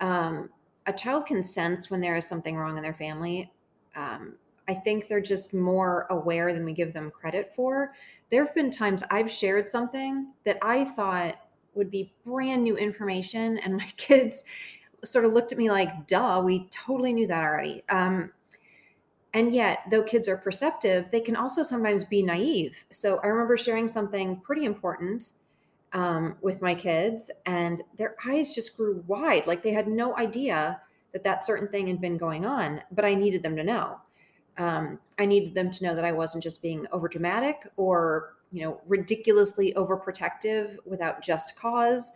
Um, 0.00 0.50
a 0.86 0.92
child 0.92 1.26
can 1.26 1.42
sense 1.42 1.90
when 1.90 2.00
there 2.00 2.16
is 2.16 2.26
something 2.26 2.56
wrong 2.56 2.76
in 2.76 2.82
their 2.82 2.94
family. 2.94 3.52
Um, 3.96 4.34
I 4.68 4.74
think 4.74 5.08
they're 5.08 5.20
just 5.20 5.52
more 5.52 6.06
aware 6.10 6.52
than 6.52 6.64
we 6.64 6.72
give 6.72 6.92
them 6.92 7.10
credit 7.10 7.52
for. 7.54 7.92
There 8.30 8.44
have 8.44 8.54
been 8.54 8.70
times 8.70 9.02
I've 9.10 9.30
shared 9.30 9.68
something 9.68 10.32
that 10.44 10.58
I 10.62 10.84
thought 10.84 11.36
would 11.74 11.90
be 11.90 12.12
brand 12.24 12.62
new 12.62 12.76
information, 12.76 13.58
and 13.58 13.76
my 13.78 13.88
kids 13.96 14.44
sort 15.02 15.24
of 15.24 15.32
looked 15.32 15.52
at 15.52 15.58
me 15.58 15.70
like, 15.70 16.06
duh, 16.06 16.40
we 16.44 16.66
totally 16.68 17.12
knew 17.12 17.26
that 17.26 17.42
already. 17.42 17.82
Um, 17.90 18.32
and 19.34 19.52
yet, 19.52 19.80
though 19.90 20.02
kids 20.02 20.28
are 20.28 20.36
perceptive, 20.36 21.10
they 21.10 21.20
can 21.20 21.34
also 21.34 21.62
sometimes 21.62 22.04
be 22.04 22.22
naive. 22.22 22.84
So 22.90 23.18
I 23.18 23.26
remember 23.26 23.56
sharing 23.56 23.88
something 23.88 24.40
pretty 24.40 24.64
important 24.64 25.32
um, 25.92 26.36
with 26.40 26.62
my 26.62 26.74
kids, 26.74 27.30
and 27.44 27.82
their 27.96 28.14
eyes 28.26 28.54
just 28.54 28.76
grew 28.76 29.02
wide. 29.06 29.46
Like 29.46 29.62
they 29.62 29.72
had 29.72 29.88
no 29.88 30.16
idea 30.16 30.80
that 31.12 31.24
that 31.24 31.44
certain 31.44 31.68
thing 31.68 31.88
had 31.88 32.00
been 32.00 32.16
going 32.16 32.46
on, 32.46 32.82
but 32.92 33.04
I 33.04 33.14
needed 33.14 33.42
them 33.42 33.56
to 33.56 33.64
know 33.64 34.00
um, 34.56 34.98
I 35.18 35.26
needed 35.26 35.54
them 35.54 35.70
to 35.70 35.84
know 35.84 35.94
that 35.94 36.04
I 36.04 36.12
wasn't 36.12 36.42
just 36.42 36.62
being 36.62 36.86
over 36.92 37.08
dramatic 37.08 37.66
or, 37.76 38.34
you 38.52 38.62
know, 38.62 38.80
ridiculously 38.86 39.72
overprotective 39.76 40.76
without 40.84 41.22
just 41.22 41.56
cause. 41.56 42.12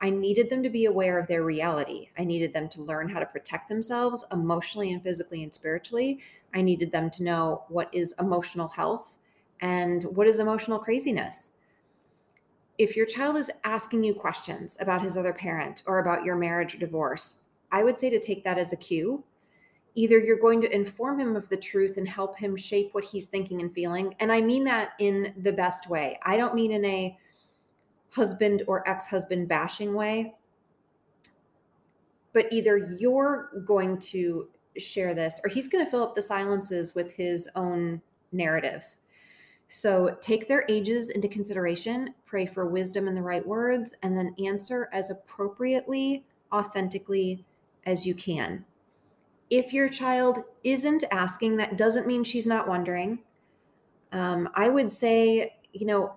I 0.00 0.10
needed 0.10 0.48
them 0.48 0.62
to 0.62 0.70
be 0.70 0.86
aware 0.86 1.18
of 1.18 1.26
their 1.26 1.44
reality. 1.44 2.08
I 2.18 2.24
needed 2.24 2.54
them 2.54 2.68
to 2.70 2.82
learn 2.82 3.08
how 3.08 3.18
to 3.18 3.26
protect 3.26 3.68
themselves 3.68 4.24
emotionally 4.32 4.92
and 4.92 5.02
physically 5.02 5.42
and 5.42 5.52
spiritually. 5.52 6.20
I 6.54 6.62
needed 6.62 6.90
them 6.92 7.10
to 7.10 7.22
know 7.22 7.64
what 7.68 7.92
is 7.92 8.14
emotional 8.18 8.68
health 8.68 9.18
and 9.60 10.04
what 10.04 10.26
is 10.26 10.38
emotional 10.38 10.78
craziness. 10.78 11.50
If 12.78 12.96
your 12.96 13.04
child 13.04 13.36
is 13.36 13.50
asking 13.62 14.04
you 14.04 14.14
questions 14.14 14.78
about 14.80 15.02
his 15.02 15.18
other 15.18 15.34
parent 15.34 15.82
or 15.84 15.98
about 15.98 16.24
your 16.24 16.36
marriage 16.36 16.74
or 16.74 16.78
divorce, 16.78 17.42
I 17.70 17.82
would 17.82 18.00
say 18.00 18.08
to 18.08 18.18
take 18.18 18.42
that 18.44 18.58
as 18.58 18.72
a 18.72 18.76
cue 18.76 19.22
either 19.94 20.18
you're 20.18 20.38
going 20.38 20.60
to 20.60 20.74
inform 20.74 21.18
him 21.18 21.36
of 21.36 21.48
the 21.48 21.56
truth 21.56 21.96
and 21.96 22.08
help 22.08 22.38
him 22.38 22.56
shape 22.56 22.90
what 22.92 23.04
he's 23.04 23.26
thinking 23.26 23.60
and 23.60 23.72
feeling. 23.72 24.14
And 24.20 24.30
I 24.30 24.40
mean 24.40 24.64
that 24.64 24.90
in 24.98 25.34
the 25.42 25.52
best 25.52 25.88
way. 25.88 26.18
I 26.24 26.36
don't 26.36 26.54
mean 26.54 26.72
in 26.72 26.84
a 26.84 27.18
husband 28.10 28.62
or 28.66 28.88
ex 28.88 29.06
husband 29.08 29.48
bashing 29.48 29.94
way, 29.94 30.34
but 32.32 32.46
either 32.50 32.76
you're 32.76 33.50
going 33.64 33.98
to 33.98 34.48
share 34.78 35.14
this 35.14 35.40
or 35.44 35.50
he's 35.50 35.66
going 35.66 35.84
to 35.84 35.90
fill 35.90 36.02
up 36.02 36.14
the 36.14 36.22
silences 36.22 36.94
with 36.94 37.12
his 37.14 37.48
own 37.56 38.00
narratives. 38.32 38.98
So 39.66 40.16
take 40.20 40.48
their 40.48 40.64
ages 40.68 41.10
into 41.10 41.28
consideration, 41.28 42.14
pray 42.26 42.46
for 42.46 42.66
wisdom 42.66 43.06
and 43.06 43.16
the 43.16 43.22
right 43.22 43.46
words, 43.46 43.94
and 44.02 44.16
then 44.16 44.34
answer 44.44 44.88
as 44.92 45.10
appropriately, 45.10 46.24
authentically 46.52 47.44
as 47.86 48.04
you 48.04 48.14
can 48.14 48.64
if 49.50 49.72
your 49.72 49.88
child 49.88 50.44
isn't 50.62 51.04
asking, 51.10 51.56
that 51.56 51.76
doesn't 51.76 52.06
mean 52.06 52.24
she's 52.24 52.46
not 52.46 52.68
wondering. 52.68 53.18
Um, 54.12 54.48
I 54.54 54.68
would 54.68 54.90
say, 54.90 55.56
you 55.72 55.86
know, 55.86 56.14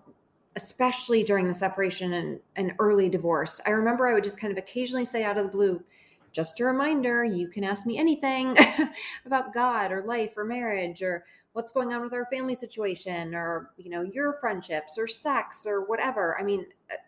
especially 0.56 1.24
during 1.24 1.48
the 1.48 1.54
separation 1.54 2.13
and 2.13 2.40
an 2.56 2.75
early 2.80 3.10
divorce, 3.10 3.60
I 3.66 3.72
remember 3.72 4.08
I 4.08 4.13
would 4.13 4.24
just 4.24 4.40
kind 4.40 4.52
of 4.52 4.58
occasionally 4.58 5.06
say 5.06 5.24
out 5.24 5.38
of 5.38 5.46
the 5.46 5.52
blue, 5.52 5.84
just 6.32 6.60
a 6.60 6.66
reminder, 6.66 7.24
you 7.24 7.48
can 7.48 7.63
ask 7.63 7.86
me 7.86 7.98
anything 7.98 8.56
about 9.25 9.54
God 9.54 9.92
or 9.92 10.04
life 10.04 10.38
or 10.38 10.46
marriage 10.46 11.02
or 11.02 11.25
what's 11.54 11.72
going 11.72 11.94
on 11.94 12.02
with 12.02 12.13
our 12.13 12.25
family 12.25 12.56
situation 12.56 13.36
or, 13.36 13.72
you 13.78 13.90
know, 13.90 14.02
your 14.02 14.34
friendships 14.34 14.98
or 14.98 15.08
sex 15.08 15.66
or 15.68 15.86
whatever. 15.86 16.40
I 16.40 16.44
mean, 16.44 16.66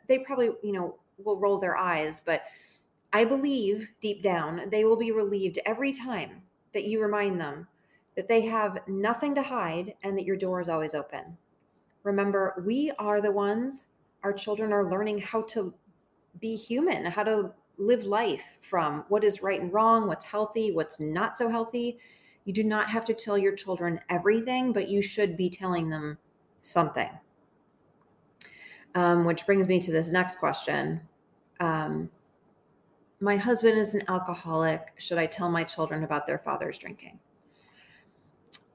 they 0.08 0.20
probably, 0.20 0.52
you 0.64 0.74
know, 0.74 0.96
will 1.24 1.40
roll 1.40 1.58
their 1.58 1.76
eyes, 1.76 2.22
but 2.24 2.44
I 3.16 3.24
believe 3.24 3.92
deep 4.02 4.22
down 4.22 4.70
they 4.70 4.84
will 4.84 4.98
be 4.98 5.14
relieved 5.14 5.58
every 5.66 5.94
time 5.94 6.42
that 6.74 6.84
you 6.84 7.02
remind 7.02 7.40
them 7.40 7.66
that 8.18 8.28
they 8.28 8.42
have 8.42 8.80
nothing 8.90 9.34
to 9.36 9.42
hide 9.42 9.94
and 10.04 10.18
that 10.18 10.26
your 10.26 10.36
door 10.36 10.60
is 10.60 10.68
always 10.68 10.94
open. 10.94 11.38
Remember, 12.04 12.62
we 12.66 12.92
are 13.00 13.22
the 13.22 13.32
ones 13.32 13.88
our 14.22 14.34
children 14.34 14.74
are 14.74 14.90
learning 14.90 15.20
how 15.20 15.44
to 15.44 15.74
be 16.42 16.58
human, 16.58 17.06
how 17.06 17.24
to 17.24 17.54
live 17.78 18.04
life 18.04 18.60
from 18.62 19.06
what 19.08 19.24
is 19.24 19.42
right 19.42 19.62
and 19.62 19.72
wrong, 19.72 20.08
what's 20.08 20.26
healthy, 20.26 20.74
what's 20.74 21.00
not 21.00 21.38
so 21.38 21.48
healthy. 21.48 21.98
You 22.44 22.52
do 22.52 22.66
not 22.66 22.90
have 22.90 23.06
to 23.06 23.14
tell 23.14 23.38
your 23.38 23.56
children 23.56 24.02
everything, 24.10 24.74
but 24.74 24.90
you 24.90 25.02
should 25.02 25.38
be 25.38 25.50
telling 25.50 25.90
them 25.90 26.18
something. 26.64 27.12
Um, 28.94 29.24
which 29.24 29.46
brings 29.46 29.70
me 29.70 29.80
to 29.80 29.92
this 29.94 30.12
next 30.12 30.36
question. 30.36 31.00
Um, 31.62 32.10
my 33.26 33.36
husband 33.36 33.76
is 33.76 33.96
an 33.96 34.04
alcoholic. 34.08 34.94
Should 34.98 35.18
I 35.18 35.26
tell 35.26 35.50
my 35.50 35.64
children 35.64 36.04
about 36.04 36.28
their 36.28 36.38
father's 36.38 36.78
drinking? 36.78 37.20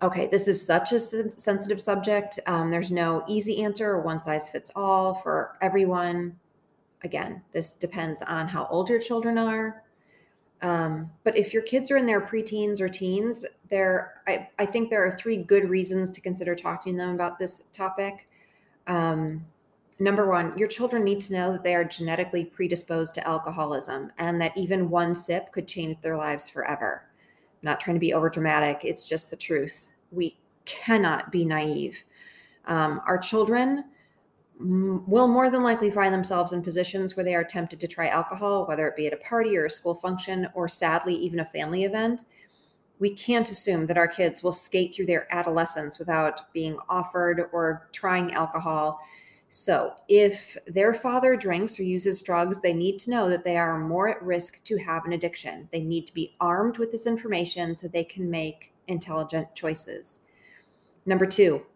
Okay, 0.03 0.27
this 0.27 0.49
is 0.49 0.67
such 0.67 0.91
a 0.93 0.99
sensitive 0.99 1.81
subject. 1.81 2.41
Um, 2.49 2.69
there's 2.69 2.91
no 2.91 3.23
easy 3.29 3.63
answer 3.63 3.89
or 3.89 4.01
one 4.01 4.19
size 4.19 4.49
fits 4.49 4.73
all 4.75 5.15
for 5.15 5.57
everyone. 5.61 6.37
Again, 7.05 7.43
this 7.53 7.75
depends 7.75 8.23
on 8.23 8.49
how 8.49 8.67
old 8.67 8.89
your 8.89 8.99
children 8.99 9.39
are. 9.39 9.85
Um, 10.63 11.13
but 11.23 11.37
if 11.37 11.55
your 11.55 11.63
kids 11.63 11.93
are 11.93 11.97
in 11.97 12.05
their 12.05 12.21
preteens 12.21 12.81
or 12.81 12.89
teens, 12.89 13.47
there, 13.69 14.15
I, 14.27 14.49
I 14.59 14.67
think 14.67 14.91
there 14.91 15.07
are 15.07 15.13
three 15.13 15.37
good 15.37 15.71
reasons 15.71 16.11
to 16.13 16.21
consider 16.21 16.57
talking 16.57 16.95
to 16.95 16.99
them 16.99 17.15
about 17.15 17.39
this 17.39 17.69
topic. 17.73 18.29
Um, 18.89 19.47
number 20.01 20.29
one, 20.29 20.57
your 20.59 20.67
children 20.67 21.05
need 21.05 21.21
to 21.21 21.35
know 21.35 21.53
that 21.53 21.63
they 21.63 21.75
are 21.75 21.85
genetically 21.85 22.45
predisposed 22.45 23.15
to 23.15 23.27
alcoholism 23.27 24.11
and 24.19 24.41
that 24.41 24.57
even 24.57 24.91
one 24.91 25.15
sip 25.15 25.53
could 25.53 25.69
change 25.69 26.01
their 26.01 26.17
lives 26.17 26.49
forever. 26.49 27.05
I'm 27.15 27.67
not 27.67 27.81
trying 27.81 27.97
to 27.97 28.01
be 28.01 28.15
over 28.15 28.31
dramatic, 28.31 28.81
it's 28.83 29.09
just 29.09 29.31
the 29.31 29.37
truth. 29.37 29.91
We 30.11 30.39
cannot 30.65 31.31
be 31.31 31.45
naive. 31.45 32.03
Um, 32.65 33.03
our 33.07 33.19
children 33.19 33.85
will 34.59 35.29
more 35.29 35.51
than 35.51 35.63
likely 35.63 35.91
find 35.91 36.13
themselves 36.13 36.53
in 36.53 36.63
positions 36.63 37.17
where 37.17 37.25
they 37.25 37.35
are 37.35 37.45
tempted 37.45 37.81
to 37.81 37.89
try 37.89 38.09
alcohol, 38.09 38.67
whether 38.67 38.87
it 38.87 38.97
be 38.97 39.07
at 39.07 39.13
a 39.13 39.19
party 39.19 39.57
or 39.57 39.67
a 39.67 39.71
school 39.71 39.95
function, 39.95 40.49
or 40.55 40.69
sadly, 40.69 41.15
even 41.15 41.41
a 41.41 41.45
family 41.45 41.85
event. 41.85 42.25
We 42.99 43.11
can't 43.11 43.51
assume 43.51 43.87
that 43.87 43.97
our 43.97 44.09
kids 44.09 44.43
will 44.43 44.53
skate 44.53 44.95
through 44.95 45.07
their 45.07 45.27
adolescence 45.35 45.99
without 45.99 46.53
being 46.53 46.79
offered 46.91 47.49
or 47.53 47.89
trying 47.93 48.35
alcohol 48.35 49.01
so, 49.53 49.95
if 50.09 50.57
their 50.69 50.95
father 50.95 51.35
drinks 51.35 51.79
or 51.81 51.83
uses 51.83 52.23
drugs, 52.23 52.61
they 52.61 52.73
need 52.73 53.01
to 53.01 53.11
know 53.11 53.29
that 53.29 53.43
they 53.43 53.57
are 53.57 53.81
more 53.81 54.09
at 54.09 54.23
risk 54.23 54.63
to 54.63 54.77
have 54.79 55.05
an 55.05 55.13
addiction. 55.13 55.69
They 55.73 55.81
need 55.81 56.07
to 56.07 56.15
be 56.15 56.37
armed 56.41 56.79
with 56.79 56.93
this 56.93 57.05
information 57.05 57.75
so 57.75 57.89
they 57.89 58.05
can 58.05 58.31
make 58.31 58.73
intelligent 58.87 59.53
choices. 59.57 60.21
Number 61.05 61.27
two, 61.27 61.67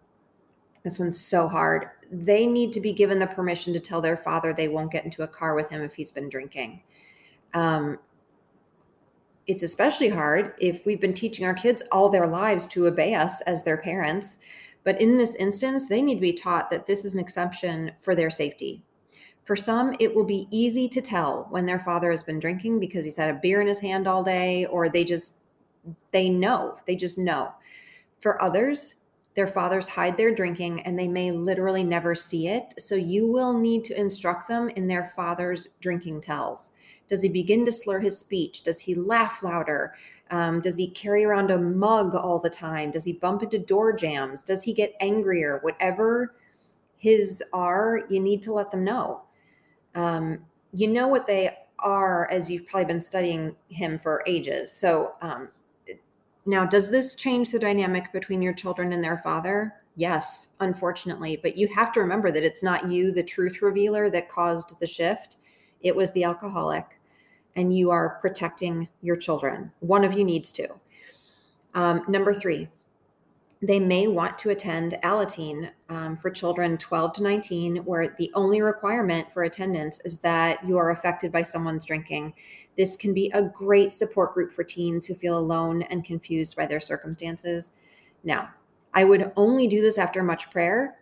This 0.84 1.00
one's 1.00 1.18
so 1.18 1.48
hard. 1.48 1.88
They 2.12 2.46
need 2.46 2.72
to 2.74 2.80
be 2.80 2.92
given 2.92 3.18
the 3.18 3.26
permission 3.26 3.72
to 3.72 3.80
tell 3.80 4.00
their 4.00 4.18
father 4.18 4.52
they 4.52 4.68
won't 4.68 4.92
get 4.92 5.04
into 5.04 5.22
a 5.22 5.28
car 5.28 5.54
with 5.54 5.68
him 5.68 5.82
if 5.82 5.94
he's 5.94 6.10
been 6.12 6.28
drinking. 6.28 6.82
Um, 7.54 7.98
it's 9.46 9.62
especially 9.62 10.10
hard 10.10 10.52
if 10.58 10.86
we've 10.86 11.00
been 11.00 11.14
teaching 11.14 11.44
our 11.44 11.54
kids 11.54 11.82
all 11.90 12.08
their 12.08 12.26
lives 12.26 12.66
to 12.68 12.86
obey 12.86 13.14
us 13.14 13.40
as 13.42 13.64
their 13.64 13.78
parents. 13.78 14.38
But 14.84 15.00
in 15.00 15.16
this 15.16 15.34
instance, 15.36 15.88
they 15.88 16.02
need 16.02 16.16
to 16.16 16.20
be 16.20 16.32
taught 16.32 16.70
that 16.70 16.86
this 16.86 17.04
is 17.04 17.14
an 17.14 17.20
exception 17.20 17.92
for 18.00 18.14
their 18.14 18.30
safety. 18.30 18.82
For 19.44 19.56
some, 19.56 19.94
it 19.98 20.14
will 20.14 20.24
be 20.24 20.48
easy 20.50 20.88
to 20.88 21.02
tell 21.02 21.46
when 21.50 21.66
their 21.66 21.80
father 21.80 22.10
has 22.10 22.22
been 22.22 22.38
drinking 22.38 22.80
because 22.80 23.04
he's 23.04 23.16
had 23.16 23.30
a 23.30 23.40
beer 23.42 23.60
in 23.60 23.66
his 23.66 23.80
hand 23.80 24.06
all 24.06 24.22
day, 24.22 24.66
or 24.66 24.88
they 24.88 25.04
just, 25.04 25.38
they 26.12 26.30
know, 26.30 26.76
they 26.86 26.96
just 26.96 27.18
know. 27.18 27.52
For 28.20 28.40
others, 28.42 28.96
their 29.34 29.46
fathers 29.46 29.88
hide 29.88 30.16
their 30.16 30.34
drinking 30.34 30.82
and 30.82 30.98
they 30.98 31.08
may 31.08 31.30
literally 31.32 31.82
never 31.82 32.14
see 32.14 32.48
it. 32.48 32.72
So 32.78 32.94
you 32.94 33.26
will 33.26 33.58
need 33.58 33.84
to 33.84 33.98
instruct 33.98 34.48
them 34.48 34.68
in 34.70 34.86
their 34.86 35.12
father's 35.16 35.70
drinking 35.80 36.20
tells. 36.20 36.70
Does 37.08 37.20
he 37.20 37.28
begin 37.28 37.64
to 37.64 37.72
slur 37.72 38.00
his 38.00 38.18
speech? 38.18 38.62
Does 38.62 38.80
he 38.80 38.94
laugh 38.94 39.42
louder? 39.42 39.92
Um, 40.30 40.60
does 40.60 40.76
he 40.76 40.88
carry 40.88 41.24
around 41.24 41.50
a 41.50 41.58
mug 41.58 42.14
all 42.14 42.38
the 42.38 42.50
time? 42.50 42.90
Does 42.90 43.04
he 43.04 43.12
bump 43.12 43.42
into 43.42 43.58
door 43.58 43.92
jambs? 43.92 44.42
Does 44.42 44.62
he 44.62 44.72
get 44.72 44.94
angrier? 45.00 45.58
Whatever 45.62 46.34
his 46.96 47.42
are, 47.52 48.02
you 48.08 48.20
need 48.20 48.42
to 48.42 48.52
let 48.52 48.70
them 48.70 48.84
know. 48.84 49.22
Um, 49.94 50.40
you 50.72 50.88
know 50.88 51.06
what 51.06 51.26
they 51.26 51.50
are 51.78 52.28
as 52.30 52.50
you've 52.50 52.66
probably 52.66 52.86
been 52.86 53.00
studying 53.00 53.54
him 53.68 53.98
for 53.98 54.22
ages. 54.26 54.72
So, 54.72 55.12
um, 55.20 55.50
now, 56.46 56.66
does 56.66 56.90
this 56.90 57.14
change 57.14 57.50
the 57.50 57.58
dynamic 57.58 58.12
between 58.12 58.42
your 58.42 58.52
children 58.52 58.92
and 58.92 59.02
their 59.02 59.18
father? 59.18 59.74
Yes, 59.96 60.48
unfortunately. 60.60 61.38
But 61.42 61.56
you 61.56 61.68
have 61.68 61.90
to 61.92 62.00
remember 62.00 62.30
that 62.32 62.42
it's 62.42 62.62
not 62.62 62.90
you, 62.90 63.12
the 63.12 63.22
truth 63.22 63.62
revealer, 63.62 64.10
that 64.10 64.28
caused 64.28 64.78
the 64.78 64.86
shift. 64.86 65.38
It 65.80 65.96
was 65.96 66.12
the 66.12 66.24
alcoholic, 66.24 67.00
and 67.56 67.76
you 67.76 67.90
are 67.90 68.18
protecting 68.20 68.88
your 69.02 69.16
children. 69.16 69.70
One 69.80 70.04
of 70.04 70.12
you 70.14 70.24
needs 70.24 70.52
to. 70.52 70.68
Um, 71.74 72.04
number 72.08 72.32
three, 72.32 72.68
they 73.62 73.80
may 73.80 74.06
want 74.08 74.36
to 74.38 74.50
attend 74.50 74.98
Alateen 75.02 75.70
um, 75.88 76.16
for 76.16 76.30
children 76.30 76.76
12 76.76 77.14
to 77.14 77.22
19, 77.22 77.76
where 77.78 78.14
the 78.18 78.30
only 78.34 78.60
requirement 78.60 79.32
for 79.32 79.44
attendance 79.44 80.00
is 80.04 80.18
that 80.18 80.62
you 80.66 80.76
are 80.76 80.90
affected 80.90 81.32
by 81.32 81.42
someone's 81.42 81.86
drinking. 81.86 82.34
This 82.76 82.96
can 82.96 83.14
be 83.14 83.30
a 83.32 83.42
great 83.42 83.92
support 83.92 84.34
group 84.34 84.52
for 84.52 84.64
teens 84.64 85.06
who 85.06 85.14
feel 85.14 85.38
alone 85.38 85.82
and 85.82 86.04
confused 86.04 86.56
by 86.56 86.66
their 86.66 86.80
circumstances. 86.80 87.72
Now, 88.22 88.50
I 88.92 89.04
would 89.04 89.32
only 89.36 89.66
do 89.66 89.80
this 89.80 89.98
after 89.98 90.22
much 90.22 90.50
prayer 90.50 90.96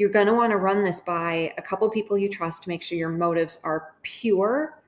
you're 0.00 0.08
going 0.08 0.26
to 0.28 0.32
want 0.32 0.50
to 0.50 0.56
run 0.56 0.82
this 0.82 0.98
by 0.98 1.52
a 1.58 1.62
couple 1.62 1.90
people 1.90 2.16
you 2.16 2.30
trust 2.30 2.62
to 2.62 2.70
make 2.70 2.82
sure 2.82 2.96
your 2.96 3.10
motives 3.10 3.60
are 3.64 3.92
pure. 4.00 4.79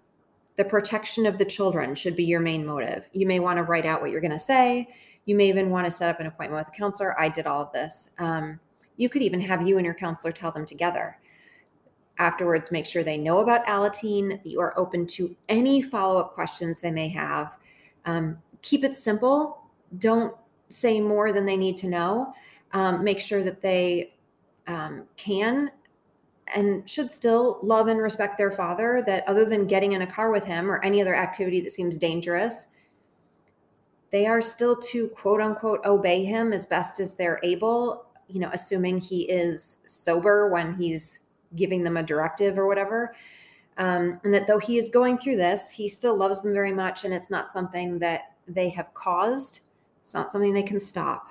The 0.56 0.64
protection 0.64 1.26
of 1.26 1.38
the 1.38 1.44
children 1.44 1.94
should 1.94 2.16
be 2.16 2.25
your 2.25 2.40
main 2.40 2.66
motive. 2.66 3.09
You 3.12 3.26
may 3.26 3.40
want 3.40 3.56
to 3.56 3.62
write 3.62 3.87
out 3.87 4.00
what 4.00 4.11
you're 4.11 4.21
going 4.21 4.32
to 4.32 4.38
say. 4.38 4.87
You 5.25 5.37
may 5.37 5.49
even 5.49 5.71
want 5.71 5.87
to 5.87 5.90
set 5.90 6.11
up 6.11 6.21
an 6.21 6.26
appointment 6.26 6.61
with 6.61 6.75
a 6.75 6.78
counselor. 6.78 7.18
I 7.18 7.28
did 7.28 7.47
all 7.47 7.62
of 7.62 7.73
this. 7.73 8.11
Um, 8.18 8.61
you 8.97 9.09
could 9.09 9.23
even 9.23 9.40
have 9.40 9.66
you 9.66 9.78
and 9.78 9.85
your 9.85 9.94
counselor 9.94 10.32
tell 10.32 10.50
them 10.50 10.66
together. 10.66 11.18
Afterwards, 12.18 12.71
make 12.71 12.87
sure 12.87 13.02
they 13.02 13.16
know 13.16 13.38
about 13.38 13.64
Alateen, 13.66 14.42
that 14.42 14.47
you 14.47 14.61
are 14.61 14.78
open 14.78 15.06
to 15.06 15.35
any 15.49 15.80
follow 15.80 16.21
up 16.21 16.35
questions 16.35 16.80
they 16.80 16.90
may 16.90 17.09
have. 17.09 17.56
Um, 18.04 18.38
keep 18.61 18.85
it 18.85 18.94
simple. 18.94 19.62
Don't 19.99 20.37
say 20.68 21.00
more 21.00 21.32
than 21.32 21.47
they 21.47 21.56
need 21.56 21.76
to 21.78 21.88
know. 21.88 22.35
Um, 22.73 23.02
make 23.02 23.20
sure 23.20 23.42
that 23.42 23.62
they 23.62 24.14
um, 24.66 25.05
can 25.16 25.70
and 26.55 26.88
should 26.88 27.11
still 27.11 27.59
love 27.62 27.88
and 27.88 28.01
respect 28.01 28.38
their 28.38 28.51
father, 28.51 29.03
that 29.07 29.27
other 29.29 29.45
than 29.45 29.67
getting 29.67 29.93
in 29.93 30.03
a 30.03 30.07
car 30.07 30.31
with 30.31 30.45
him 30.45 30.71
or 30.71 30.83
any 30.85 31.01
other 31.01 31.15
activity 31.15 31.61
that 31.61 31.71
seems 31.73 31.99
dangerous, 31.99 32.67
they 34.11 34.27
are 34.27 34.43
still 34.43 34.77
to 34.77 35.09
quote 35.09 35.41
unquote 35.41 35.85
obey 35.85 36.25
him 36.25 36.53
as 36.53 36.67
best 36.67 37.01
as 37.01 37.15
they're 37.15 37.41
able, 37.43 38.07
you 38.29 38.41
know, 38.41 38.51
assuming 38.53 39.01
he 39.01 39.23
is 39.23 39.79
sober 39.87 40.49
when 40.49 40.75
he's 40.75 41.21
giving 41.57 41.83
them 41.83 41.97
a 41.97 42.03
directive 42.03 42.59
or 42.59 42.67
whatever. 42.67 43.15
Um, 43.79 44.21
and 44.23 44.35
that 44.35 44.47
though 44.47 44.59
he 44.59 44.77
is 44.77 44.88
going 44.91 45.17
through 45.19 45.37
this, 45.37 45.71
he 45.71 45.88
still 45.88 46.17
loves 46.17 46.43
them 46.43 46.53
very 46.53 46.73
much, 46.73 47.05
and 47.05 47.15
it's 47.15 47.31
not 47.31 47.49
something 47.49 47.99
that 48.01 48.35
they 48.47 48.69
have 48.71 48.93
caused. 48.93 49.61
It's 50.03 50.15
not 50.15 50.31
something 50.31 50.53
they 50.53 50.62
can 50.62 50.81
stop. 50.81 51.29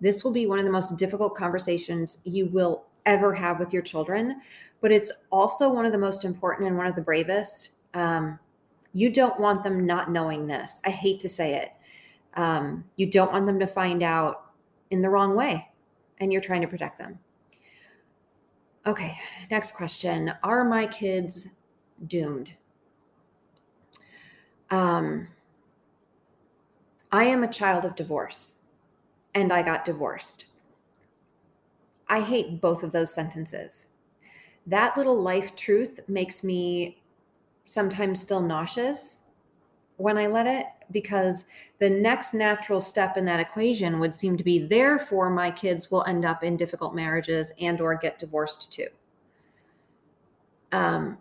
This 0.00 0.24
will 0.24 0.32
be 0.32 0.46
one 0.46 0.58
of 0.58 0.64
the 0.64 0.72
most 0.72 0.98
difficult 0.98 1.36
conversations 1.36 2.18
you 2.24 2.46
will 2.46 2.84
ever 3.06 3.34
have 3.34 3.58
with 3.58 3.72
your 3.72 3.82
children, 3.82 4.40
but 4.80 4.92
it's 4.92 5.12
also 5.30 5.72
one 5.72 5.86
of 5.86 5.92
the 5.92 5.98
most 5.98 6.24
important 6.24 6.68
and 6.68 6.76
one 6.76 6.86
of 6.86 6.94
the 6.94 7.02
bravest. 7.02 7.70
Um, 7.94 8.38
you 8.92 9.10
don't 9.10 9.38
want 9.40 9.64
them 9.64 9.86
not 9.86 10.10
knowing 10.10 10.46
this. 10.46 10.80
I 10.84 10.90
hate 10.90 11.20
to 11.20 11.28
say 11.28 11.54
it. 11.54 11.72
Um, 12.34 12.84
you 12.96 13.10
don't 13.10 13.32
want 13.32 13.46
them 13.46 13.58
to 13.60 13.66
find 13.66 14.02
out 14.02 14.52
in 14.90 15.02
the 15.02 15.10
wrong 15.10 15.36
way, 15.36 15.68
and 16.18 16.32
you're 16.32 16.42
trying 16.42 16.62
to 16.62 16.68
protect 16.68 16.98
them. 16.98 17.18
Okay, 18.86 19.16
next 19.50 19.72
question. 19.72 20.32
Are 20.42 20.64
my 20.64 20.86
kids 20.86 21.48
doomed? 22.06 22.52
Um, 24.70 25.28
I 27.10 27.24
am 27.24 27.42
a 27.44 27.48
child 27.48 27.84
of 27.84 27.94
divorce 27.94 28.54
and 29.34 29.52
I 29.52 29.62
got 29.62 29.84
divorced. 29.84 30.46
I 32.08 32.20
hate 32.20 32.60
both 32.60 32.82
of 32.82 32.92
those 32.92 33.14
sentences. 33.14 33.88
That 34.66 34.96
little 34.96 35.20
life 35.20 35.54
truth 35.54 36.00
makes 36.08 36.42
me 36.42 37.02
sometimes 37.64 38.20
still 38.20 38.40
nauseous 38.40 39.18
when 39.96 40.18
I 40.18 40.26
let 40.26 40.46
it 40.46 40.66
because 40.90 41.44
the 41.78 41.88
next 41.88 42.34
natural 42.34 42.80
step 42.80 43.16
in 43.16 43.24
that 43.26 43.40
equation 43.40 44.00
would 44.00 44.12
seem 44.12 44.36
to 44.36 44.44
be 44.44 44.58
therefore 44.58 45.30
my 45.30 45.50
kids 45.50 45.90
will 45.90 46.04
end 46.04 46.24
up 46.24 46.42
in 46.42 46.56
difficult 46.56 46.94
marriages 46.94 47.52
and 47.60 47.80
or 47.80 47.94
get 47.94 48.18
divorced 48.18 48.72
too. 48.72 48.88
Um, 50.72 51.18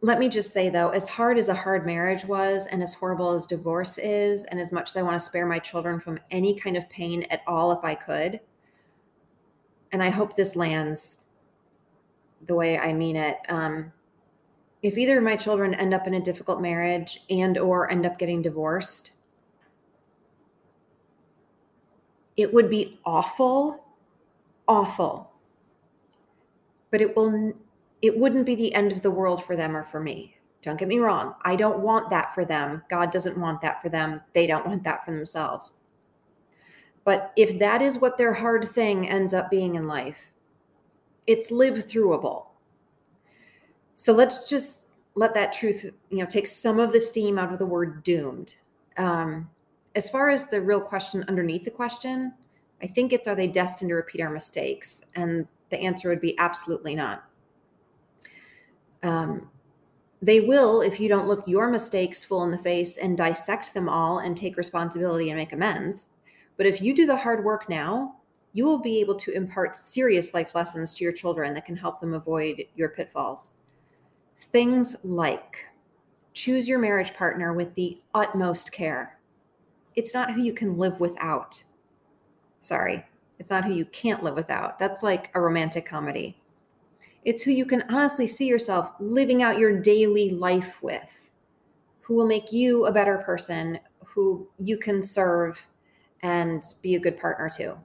let 0.00 0.18
me 0.18 0.28
just 0.28 0.52
say 0.52 0.70
though, 0.70 0.90
as 0.90 1.08
hard 1.08 1.38
as 1.38 1.48
a 1.48 1.54
hard 1.54 1.86
marriage 1.86 2.24
was, 2.24 2.66
and 2.66 2.82
as 2.82 2.94
horrible 2.94 3.32
as 3.32 3.46
divorce 3.46 3.96
is, 3.98 4.44
and 4.46 4.60
as 4.60 4.72
much 4.72 4.90
as 4.90 4.96
I 4.96 5.02
want 5.02 5.14
to 5.14 5.20
spare 5.20 5.46
my 5.46 5.58
children 5.58 5.98
from 6.00 6.18
any 6.30 6.54
kind 6.54 6.76
of 6.76 6.88
pain 6.90 7.24
at 7.30 7.42
all 7.46 7.72
if 7.72 7.82
I 7.84 7.94
could, 7.94 8.40
and 9.94 10.02
I 10.02 10.10
hope 10.10 10.34
this 10.34 10.56
lands 10.56 11.18
the 12.46 12.54
way 12.56 12.76
I 12.80 12.92
mean 12.92 13.14
it. 13.14 13.36
Um, 13.48 13.92
if 14.82 14.98
either 14.98 15.18
of 15.18 15.24
my 15.24 15.36
children 15.36 15.72
end 15.72 15.94
up 15.94 16.08
in 16.08 16.14
a 16.14 16.20
difficult 16.20 16.60
marriage 16.60 17.22
and 17.30 17.56
or 17.56 17.88
end 17.88 18.04
up 18.04 18.18
getting 18.18 18.42
divorced, 18.42 19.12
it 22.36 22.52
would 22.52 22.68
be 22.68 22.98
awful, 23.06 23.84
awful. 24.66 25.30
But 26.90 27.00
it 27.00 27.16
will 27.16 27.52
it 28.02 28.18
wouldn't 28.18 28.46
be 28.46 28.56
the 28.56 28.74
end 28.74 28.90
of 28.90 29.00
the 29.00 29.12
world 29.12 29.44
for 29.44 29.54
them 29.54 29.76
or 29.76 29.84
for 29.84 30.00
me. 30.00 30.36
Don't 30.60 30.76
get 30.76 30.88
me 30.88 30.98
wrong. 30.98 31.34
I 31.42 31.54
don't 31.54 31.78
want 31.78 32.10
that 32.10 32.34
for 32.34 32.44
them. 32.44 32.82
God 32.90 33.12
doesn't 33.12 33.38
want 33.38 33.60
that 33.60 33.80
for 33.80 33.90
them. 33.90 34.22
They 34.32 34.48
don't 34.48 34.66
want 34.66 34.82
that 34.82 35.04
for 35.04 35.12
themselves. 35.12 35.74
But 37.04 37.32
if 37.36 37.58
that 37.58 37.82
is 37.82 37.98
what 37.98 38.16
their 38.16 38.32
hard 38.32 38.68
thing 38.68 39.08
ends 39.08 39.34
up 39.34 39.50
being 39.50 39.74
in 39.74 39.86
life, 39.86 40.30
it's 41.26 41.50
live 41.50 41.74
throughable. 41.74 42.46
So 43.94 44.12
let's 44.12 44.48
just 44.48 44.84
let 45.14 45.34
that 45.34 45.52
truth, 45.52 45.84
you 46.10 46.18
know, 46.18 46.26
take 46.26 46.46
some 46.46 46.78
of 46.78 46.92
the 46.92 47.00
steam 47.00 47.38
out 47.38 47.52
of 47.52 47.58
the 47.58 47.66
word 47.66 48.02
doomed. 48.02 48.54
Um, 48.96 49.48
as 49.94 50.10
far 50.10 50.30
as 50.30 50.46
the 50.46 50.60
real 50.60 50.80
question 50.80 51.24
underneath 51.28 51.64
the 51.64 51.70
question, 51.70 52.32
I 52.82 52.86
think 52.86 53.12
it's 53.12 53.28
are 53.28 53.36
they 53.36 53.46
destined 53.46 53.90
to 53.90 53.94
repeat 53.94 54.20
our 54.20 54.30
mistakes? 54.30 55.02
And 55.14 55.46
the 55.70 55.80
answer 55.80 56.08
would 56.08 56.20
be 56.20 56.38
absolutely 56.38 56.94
not. 56.94 57.24
Um, 59.02 59.50
they 60.22 60.40
will 60.40 60.80
if 60.80 60.98
you 60.98 61.08
don't 61.08 61.28
look 61.28 61.46
your 61.46 61.68
mistakes 61.68 62.24
full 62.24 62.44
in 62.44 62.50
the 62.50 62.58
face 62.58 62.96
and 62.96 63.16
dissect 63.16 63.74
them 63.74 63.88
all 63.88 64.18
and 64.18 64.36
take 64.36 64.56
responsibility 64.56 65.30
and 65.30 65.38
make 65.38 65.52
amends. 65.52 66.08
But 66.56 66.66
if 66.66 66.80
you 66.80 66.94
do 66.94 67.06
the 67.06 67.16
hard 67.16 67.44
work 67.44 67.68
now, 67.68 68.16
you 68.52 68.64
will 68.64 68.78
be 68.78 69.00
able 69.00 69.16
to 69.16 69.32
impart 69.32 69.74
serious 69.74 70.32
life 70.32 70.54
lessons 70.54 70.94
to 70.94 71.04
your 71.04 71.12
children 71.12 71.54
that 71.54 71.64
can 71.64 71.76
help 71.76 71.98
them 71.98 72.14
avoid 72.14 72.64
your 72.76 72.90
pitfalls. 72.90 73.50
Things 74.38 74.96
like 75.02 75.66
choose 76.32 76.68
your 76.68 76.78
marriage 76.78 77.14
partner 77.14 77.52
with 77.52 77.74
the 77.74 78.00
utmost 78.14 78.72
care. 78.72 79.18
It's 79.96 80.14
not 80.14 80.32
who 80.32 80.42
you 80.42 80.52
can 80.52 80.78
live 80.78 81.00
without. 81.00 81.62
Sorry, 82.60 83.04
it's 83.38 83.50
not 83.50 83.64
who 83.64 83.72
you 83.72 83.84
can't 83.86 84.22
live 84.22 84.34
without. 84.34 84.78
That's 84.78 85.02
like 85.02 85.30
a 85.34 85.40
romantic 85.40 85.86
comedy. 85.86 86.40
It's 87.24 87.42
who 87.42 87.50
you 87.50 87.64
can 87.64 87.84
honestly 87.88 88.26
see 88.26 88.46
yourself 88.46 88.92
living 89.00 89.42
out 89.42 89.58
your 89.58 89.80
daily 89.80 90.30
life 90.30 90.82
with, 90.82 91.30
who 92.02 92.14
will 92.14 92.26
make 92.26 92.52
you 92.52 92.86
a 92.86 92.92
better 92.92 93.18
person, 93.18 93.78
who 94.04 94.46
you 94.58 94.76
can 94.76 95.02
serve 95.02 95.66
and 96.24 96.64
be 96.82 96.96
a 96.96 96.98
good 96.98 97.16
partner 97.16 97.48
to. 97.50 97.76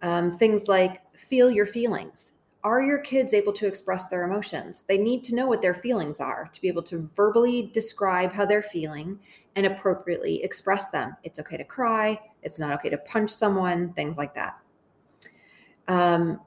Um, 0.00 0.30
things 0.30 0.68
like 0.68 1.02
feel 1.14 1.50
your 1.50 1.66
feelings. 1.66 2.32
Are 2.62 2.80
your 2.80 2.98
kids 2.98 3.34
able 3.34 3.52
to 3.54 3.66
express 3.66 4.06
their 4.06 4.24
emotions? 4.24 4.84
They 4.88 4.98
need 4.98 5.22
to 5.24 5.34
know 5.34 5.46
what 5.46 5.60
their 5.60 5.74
feelings 5.74 6.20
are 6.20 6.48
to 6.52 6.60
be 6.60 6.68
able 6.68 6.82
to 6.84 7.10
verbally 7.14 7.70
describe 7.72 8.32
how 8.32 8.46
they're 8.46 8.62
feeling 8.62 9.18
and 9.56 9.66
appropriately 9.66 10.42
express 10.42 10.90
them. 10.90 11.16
It's 11.22 11.38
okay 11.40 11.56
to 11.56 11.64
cry. 11.64 12.18
It's 12.42 12.58
not 12.58 12.72
okay 12.78 12.90
to 12.90 12.98
punch 12.98 13.30
someone, 13.30 13.92
things 13.92 14.18
like 14.18 14.34
that. 14.34 14.58
Um, 15.88 16.40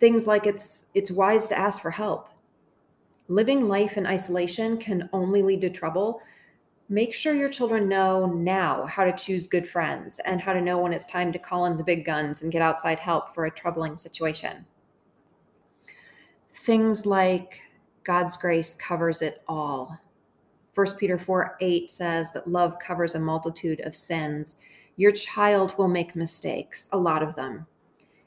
things 0.00 0.26
like 0.26 0.46
it's 0.46 0.86
it's 0.94 1.10
wise 1.10 1.48
to 1.48 1.58
ask 1.58 1.80
for 1.80 1.90
help. 1.90 2.28
Living 3.28 3.68
life 3.68 3.96
in 3.96 4.06
isolation 4.06 4.76
can 4.76 5.08
only 5.12 5.42
lead 5.42 5.62
to 5.62 5.70
trouble. 5.70 6.20
Make 6.88 7.14
sure 7.14 7.34
your 7.34 7.48
children 7.48 7.88
know 7.88 8.26
now 8.26 8.84
how 8.84 9.04
to 9.04 9.12
choose 9.12 9.46
good 9.46 9.66
friends 9.66 10.20
and 10.26 10.40
how 10.40 10.52
to 10.52 10.60
know 10.60 10.78
when 10.78 10.92
it's 10.92 11.06
time 11.06 11.32
to 11.32 11.38
call 11.38 11.64
in 11.64 11.78
the 11.78 11.84
big 11.84 12.04
guns 12.04 12.42
and 12.42 12.52
get 12.52 12.60
outside 12.60 12.98
help 12.98 13.30
for 13.30 13.46
a 13.46 13.50
troubling 13.50 13.96
situation. 13.96 14.66
Things 16.50 17.06
like 17.06 17.60
God's 18.04 18.36
grace 18.36 18.74
covers 18.74 19.22
it 19.22 19.42
all. 19.48 19.98
1 20.74 20.86
Peter 20.98 21.16
4 21.16 21.56
8 21.60 21.90
says 21.90 22.32
that 22.32 22.48
love 22.48 22.78
covers 22.78 23.14
a 23.14 23.20
multitude 23.20 23.80
of 23.80 23.94
sins. 23.94 24.56
Your 24.96 25.12
child 25.12 25.74
will 25.78 25.88
make 25.88 26.14
mistakes, 26.14 26.90
a 26.92 26.98
lot 26.98 27.22
of 27.22 27.34
them. 27.34 27.66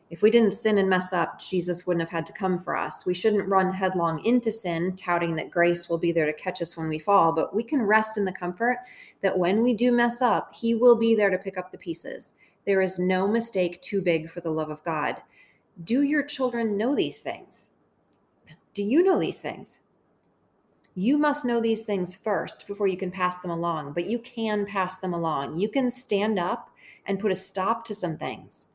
If 0.10 0.22
we 0.22 0.32
didn't 0.32 0.54
sin 0.54 0.78
and 0.78 0.89
mess 0.89 1.12
up, 1.12 1.38
Jesus 1.38 1.86
wouldn't 1.86 2.02
have 2.02 2.12
had 2.12 2.26
to 2.28 2.34
come 2.34 2.58
for 2.58 2.78
us. 2.78 3.06
We 3.06 3.13
shouldn't 3.13 3.50
run 3.50 3.74
headlong 3.74 4.24
into 4.24 4.54
sin, 4.54 4.96
touting 4.96 5.36
that 5.36 5.52
grace 5.52 5.89
will 5.89 5.98
be 5.98 6.13
there 6.13 6.26
to 6.26 6.32
catch 6.32 6.62
us 6.62 6.78
when 6.78 6.88
we 6.88 6.98
fall, 6.98 7.34
but 7.34 7.54
we 7.54 7.62
can 7.62 7.82
rest 7.82 8.17
in 8.17 8.24
the 8.24 8.32
comfort 8.32 8.78
that 9.22 9.38
when 9.38 9.62
we 9.62 9.74
do 9.74 9.91
mess 9.91 10.22
up, 10.22 10.56
He 10.56 10.76
will 10.76 10.96
be 10.96 11.13
there 11.13 11.30
to 11.30 11.38
pick 11.38 11.58
up 11.58 11.72
the 11.72 11.78
pieces. 11.78 12.36
There 12.65 12.82
is 12.82 13.00
no 13.00 13.28
mistake 13.28 13.82
too 13.82 14.02
big 14.02 14.30
for 14.30 14.39
the 14.39 14.50
love 14.50 14.70
of 14.70 14.84
God. 14.84 15.22
Do 15.84 16.04
your 16.04 16.24
children 16.24 16.78
know 16.78 16.96
these 16.96 17.22
things? 17.22 17.72
Do 18.74 18.84
you 18.84 19.04
know 19.04 19.20
these 19.20 19.41
things? 19.41 19.82
You 20.96 21.17
must 21.17 21.46
know 21.46 21.60
these 21.60 21.86
things 21.86 22.15
first 22.15 22.65
before 22.65 22.88
you 22.88 22.98
can 22.98 23.12
pass 23.12 23.39
them 23.39 23.52
along, 23.52 23.93
but 23.93 24.06
you 24.06 24.20
can 24.20 24.65
pass 24.65 25.00
them 25.00 25.13
along. 25.13 25.60
You 25.60 25.70
can 25.70 25.89
stand 25.89 26.39
up 26.39 26.72
and 27.06 27.20
put 27.20 27.32
a 27.32 27.36
stop 27.36 27.86
to 27.86 27.96
some 27.96 28.17
things 28.17 28.67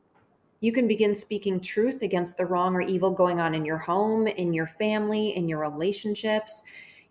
you 0.63 0.71
can 0.71 0.87
begin 0.87 1.13
speaking 1.13 1.59
truth 1.59 2.03
against 2.03 2.37
the 2.37 2.45
wrong 2.45 2.73
or 2.73 2.79
evil 2.79 3.11
going 3.11 3.41
on 3.41 3.53
in 3.53 3.65
your 3.65 3.79
home, 3.79 4.27
in 4.27 4.53
your 4.53 4.65
family, 4.65 5.35
in 5.35 5.49
your 5.49 5.59
relationships. 5.59 6.63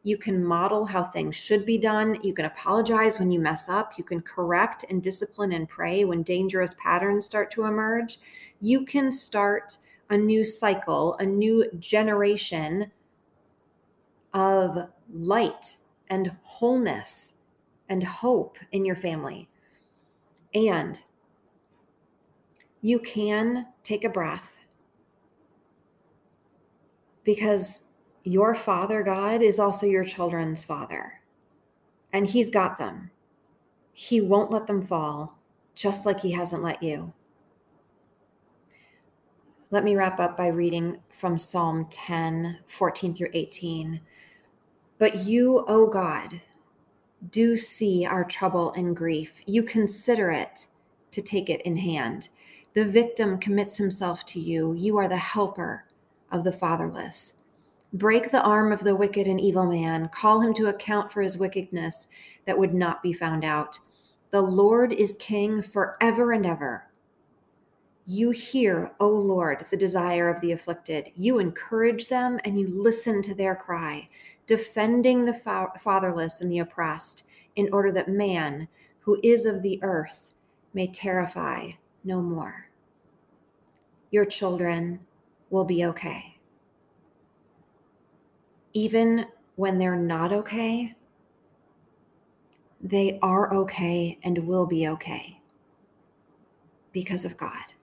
You 0.05 0.17
can 0.17 0.43
model 0.43 0.87
how 0.87 1.05
things 1.05 1.37
should 1.37 1.67
be 1.67 1.77
done. 1.77 2.17
You 2.23 2.33
can 2.33 2.47
apologize 2.47 3.19
when 3.19 3.31
you 3.31 3.39
mess 3.39 3.69
up. 3.69 3.99
You 3.99 4.05
can 4.05 4.23
correct 4.23 4.87
and 4.89 5.03
discipline 5.03 5.53
and 5.53 5.69
pray 5.69 6.03
when 6.07 6.23
dangerous 6.23 6.75
patterns 6.79 7.27
start 7.27 7.51
to 7.51 7.65
emerge. 7.65 8.19
You 8.63 8.87
can 8.87 9.13
start 9.13 9.77
a 10.09 10.17
new 10.17 10.45
cycle, 10.45 11.15
a 11.17 11.27
new 11.27 11.71
generation 11.79 12.91
of 14.33 14.89
light 15.13 15.77
and 16.09 16.39
wholeness 16.41 17.35
and 17.87 18.03
hope 18.03 18.57
in 18.73 18.87
your 18.87 18.97
family. 18.97 19.51
And 20.55 21.03
you 22.83 22.99
can 22.99 23.67
take 23.85 24.05
a 24.05 24.09
breath 24.09 24.59
because 27.25 27.85
your 28.25 28.55
Father 28.55 29.03
God 29.03 29.41
is 29.41 29.59
also 29.59 29.87
your 29.87 30.05
children's 30.05 30.65
Father, 30.65 31.21
and 32.13 32.27
He's 32.27 32.51
got 32.51 32.77
them. 32.77 33.11
He 33.93 34.21
won't 34.21 34.51
let 34.51 34.67
them 34.67 34.83
fall, 34.83 35.39
just 35.75 36.05
like 36.05 36.21
He 36.21 36.33
hasn't 36.33 36.63
let 36.63 36.83
you. 36.83 37.13
Let 39.71 39.85
me 39.85 39.95
wrap 39.95 40.21
up 40.21 40.37
by 40.37 40.49
reading 40.49 40.99
from 41.11 41.39
Psalm 41.39 41.87
10 41.89 42.59
14 42.67 43.15
through 43.15 43.31
18. 43.33 44.01
But 44.99 45.19
you, 45.19 45.65
O 45.67 45.87
God, 45.87 46.41
do 47.31 47.57
see 47.57 48.05
our 48.05 48.25
trouble 48.25 48.73
and 48.73 48.95
grief. 48.95 49.41
You 49.47 49.63
consider 49.63 50.31
it 50.31 50.67
to 51.13 51.23
take 51.23 51.49
it 51.49 51.63
in 51.63 51.77
hand. 51.77 52.29
The 52.75 52.85
victim 52.87 53.39
commits 53.39 53.77
himself 53.77 54.25
to 54.27 54.41
you. 54.41 54.73
You 54.73 54.97
are 54.97 55.09
the 55.09 55.17
helper 55.19 55.85
of 56.31 56.43
the 56.43 56.53
fatherless. 56.53 57.35
Break 57.93 58.31
the 58.31 58.43
arm 58.43 58.73
of 58.73 58.81
the 58.81 58.97
wicked 58.97 59.27
and 59.27 59.39
evil 59.39 59.67
man. 59.67 60.09
Call 60.09 60.41
him 60.41 60.55
to 60.55 60.69
account 60.69 61.13
for 61.13 61.21
his 61.21 61.37
wickedness 61.37 62.09
that 62.47 62.59
would 62.59 62.73
not 62.73 63.03
be 63.03 63.13
found 63.13 63.45
out. 63.45 63.79
The 64.31 64.41
Lord 64.41 64.95
is 64.95 65.17
king 65.17 65.61
forever 65.61 66.33
and 66.33 66.47
ever. 66.47 66.89
You 68.07 68.31
hear, 68.31 68.93
O 68.99 69.09
Lord, 69.09 69.67
the 69.71 69.77
desire 69.77 70.31
of 70.31 70.41
the 70.41 70.53
afflicted. 70.53 71.11
You 71.15 71.39
encourage 71.39 72.09
them 72.09 72.41
and 72.47 72.59
you 72.59 72.69
listen 72.69 73.21
to 73.23 73.35
their 73.35 73.55
cry, 73.55 74.09
defending 74.47 75.27
the 75.27 75.35
fa- 75.35 75.73
fatherless 75.79 76.41
and 76.41 76.51
the 76.51 76.61
oppressed, 76.61 77.25
in 77.55 77.69
order 77.71 77.93
that 77.93 78.09
man, 78.09 78.67
who 79.01 79.21
is 79.23 79.45
of 79.45 79.61
the 79.61 79.79
earth, 79.83 80.33
may 80.73 80.87
terrify 80.87 81.73
no 82.05 82.21
more. 82.21 82.69
Your 84.11 84.25
children 84.25 85.01
will 85.51 85.65
be 85.65 85.85
okay. 85.87 86.39
Even 88.73 89.27
when 89.57 89.79
they're 89.79 89.97
not 89.97 90.33
okay, 90.33 90.95
they 92.81 93.19
are 93.23 93.53
okay 93.55 94.19
and 94.23 94.47
will 94.47 94.67
be 94.67 94.89
okay 94.89 95.41
because 96.91 97.25
of 97.25 97.37
God. 97.37 97.75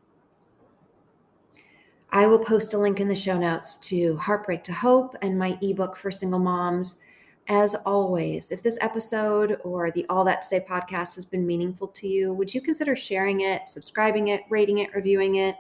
I 2.12 2.26
will 2.26 2.40
post 2.40 2.74
a 2.74 2.78
link 2.78 3.00
in 3.00 3.08
the 3.08 3.16
show 3.16 3.38
notes 3.38 3.78
to 3.78 4.18
Heartbreak 4.18 4.64
to 4.64 4.74
Hope 4.74 5.16
and 5.22 5.38
my 5.38 5.58
ebook 5.62 5.96
for 5.96 6.10
single 6.10 6.40
moms 6.40 6.96
as 7.50 7.74
always, 7.84 8.52
if 8.52 8.62
this 8.62 8.78
episode 8.80 9.60
or 9.64 9.90
the 9.90 10.06
All 10.08 10.24
That 10.24 10.42
to 10.42 10.48
Say 10.48 10.60
podcast 10.60 11.16
has 11.16 11.26
been 11.26 11.48
meaningful 11.48 11.88
to 11.88 12.08
you, 12.08 12.32
would 12.32 12.54
you 12.54 12.62
consider 12.62 12.96
sharing 12.96 13.42
it, 13.42 13.68
subscribing 13.68 14.28
it, 14.28 14.44
rating 14.50 14.78
it, 14.78 14.94
reviewing 14.94 15.36
it? 15.36 15.56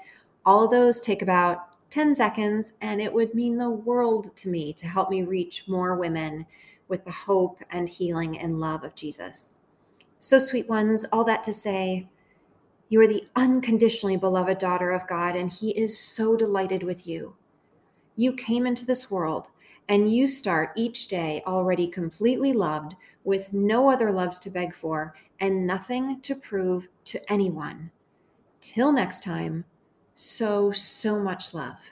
All 0.45 0.63
of 0.63 0.71
those 0.71 1.01
take 1.01 1.23
about 1.23 1.89
10 1.89 2.13
seconds, 2.13 2.73
and 2.81 3.01
it 3.01 3.11
would 3.11 3.33
mean 3.33 3.57
the 3.57 3.71
world 3.71 4.35
to 4.35 4.49
me 4.49 4.71
to 4.73 4.85
help 4.85 5.09
me 5.09 5.23
reach 5.23 5.67
more 5.67 5.95
women 5.95 6.45
with 6.87 7.03
the 7.05 7.11
hope 7.11 7.59
and 7.71 7.89
healing 7.89 8.37
and 8.37 8.59
love 8.59 8.83
of 8.83 8.93
Jesus. 8.93 9.53
So, 10.19 10.37
sweet 10.37 10.69
ones, 10.69 11.05
all 11.05 11.23
that 11.23 11.43
to 11.43 11.53
say, 11.53 12.07
you 12.89 13.01
are 13.01 13.07
the 13.07 13.27
unconditionally 13.35 14.15
beloved 14.15 14.59
daughter 14.59 14.91
of 14.91 15.07
God, 15.07 15.35
and 15.35 15.51
He 15.51 15.71
is 15.71 15.97
so 15.97 16.35
delighted 16.35 16.83
with 16.83 17.07
you. 17.07 17.35
You 18.15 18.33
came 18.33 18.67
into 18.67 18.85
this 18.85 19.09
world 19.09 19.47
and 19.89 20.13
you 20.13 20.27
start 20.27 20.71
each 20.75 21.07
day 21.07 21.41
already 21.47 21.87
completely 21.87 22.53
loved 22.53 22.95
with 23.23 23.51
no 23.53 23.89
other 23.89 24.11
loves 24.11 24.39
to 24.39 24.49
beg 24.49 24.73
for 24.73 25.15
and 25.39 25.65
nothing 25.65 26.21
to 26.21 26.35
prove 26.35 26.87
to 27.05 27.31
anyone. 27.31 27.91
Till 28.61 28.91
next 28.91 29.23
time, 29.23 29.65
so, 30.13 30.71
so 30.71 31.19
much 31.19 31.53
love. 31.53 31.91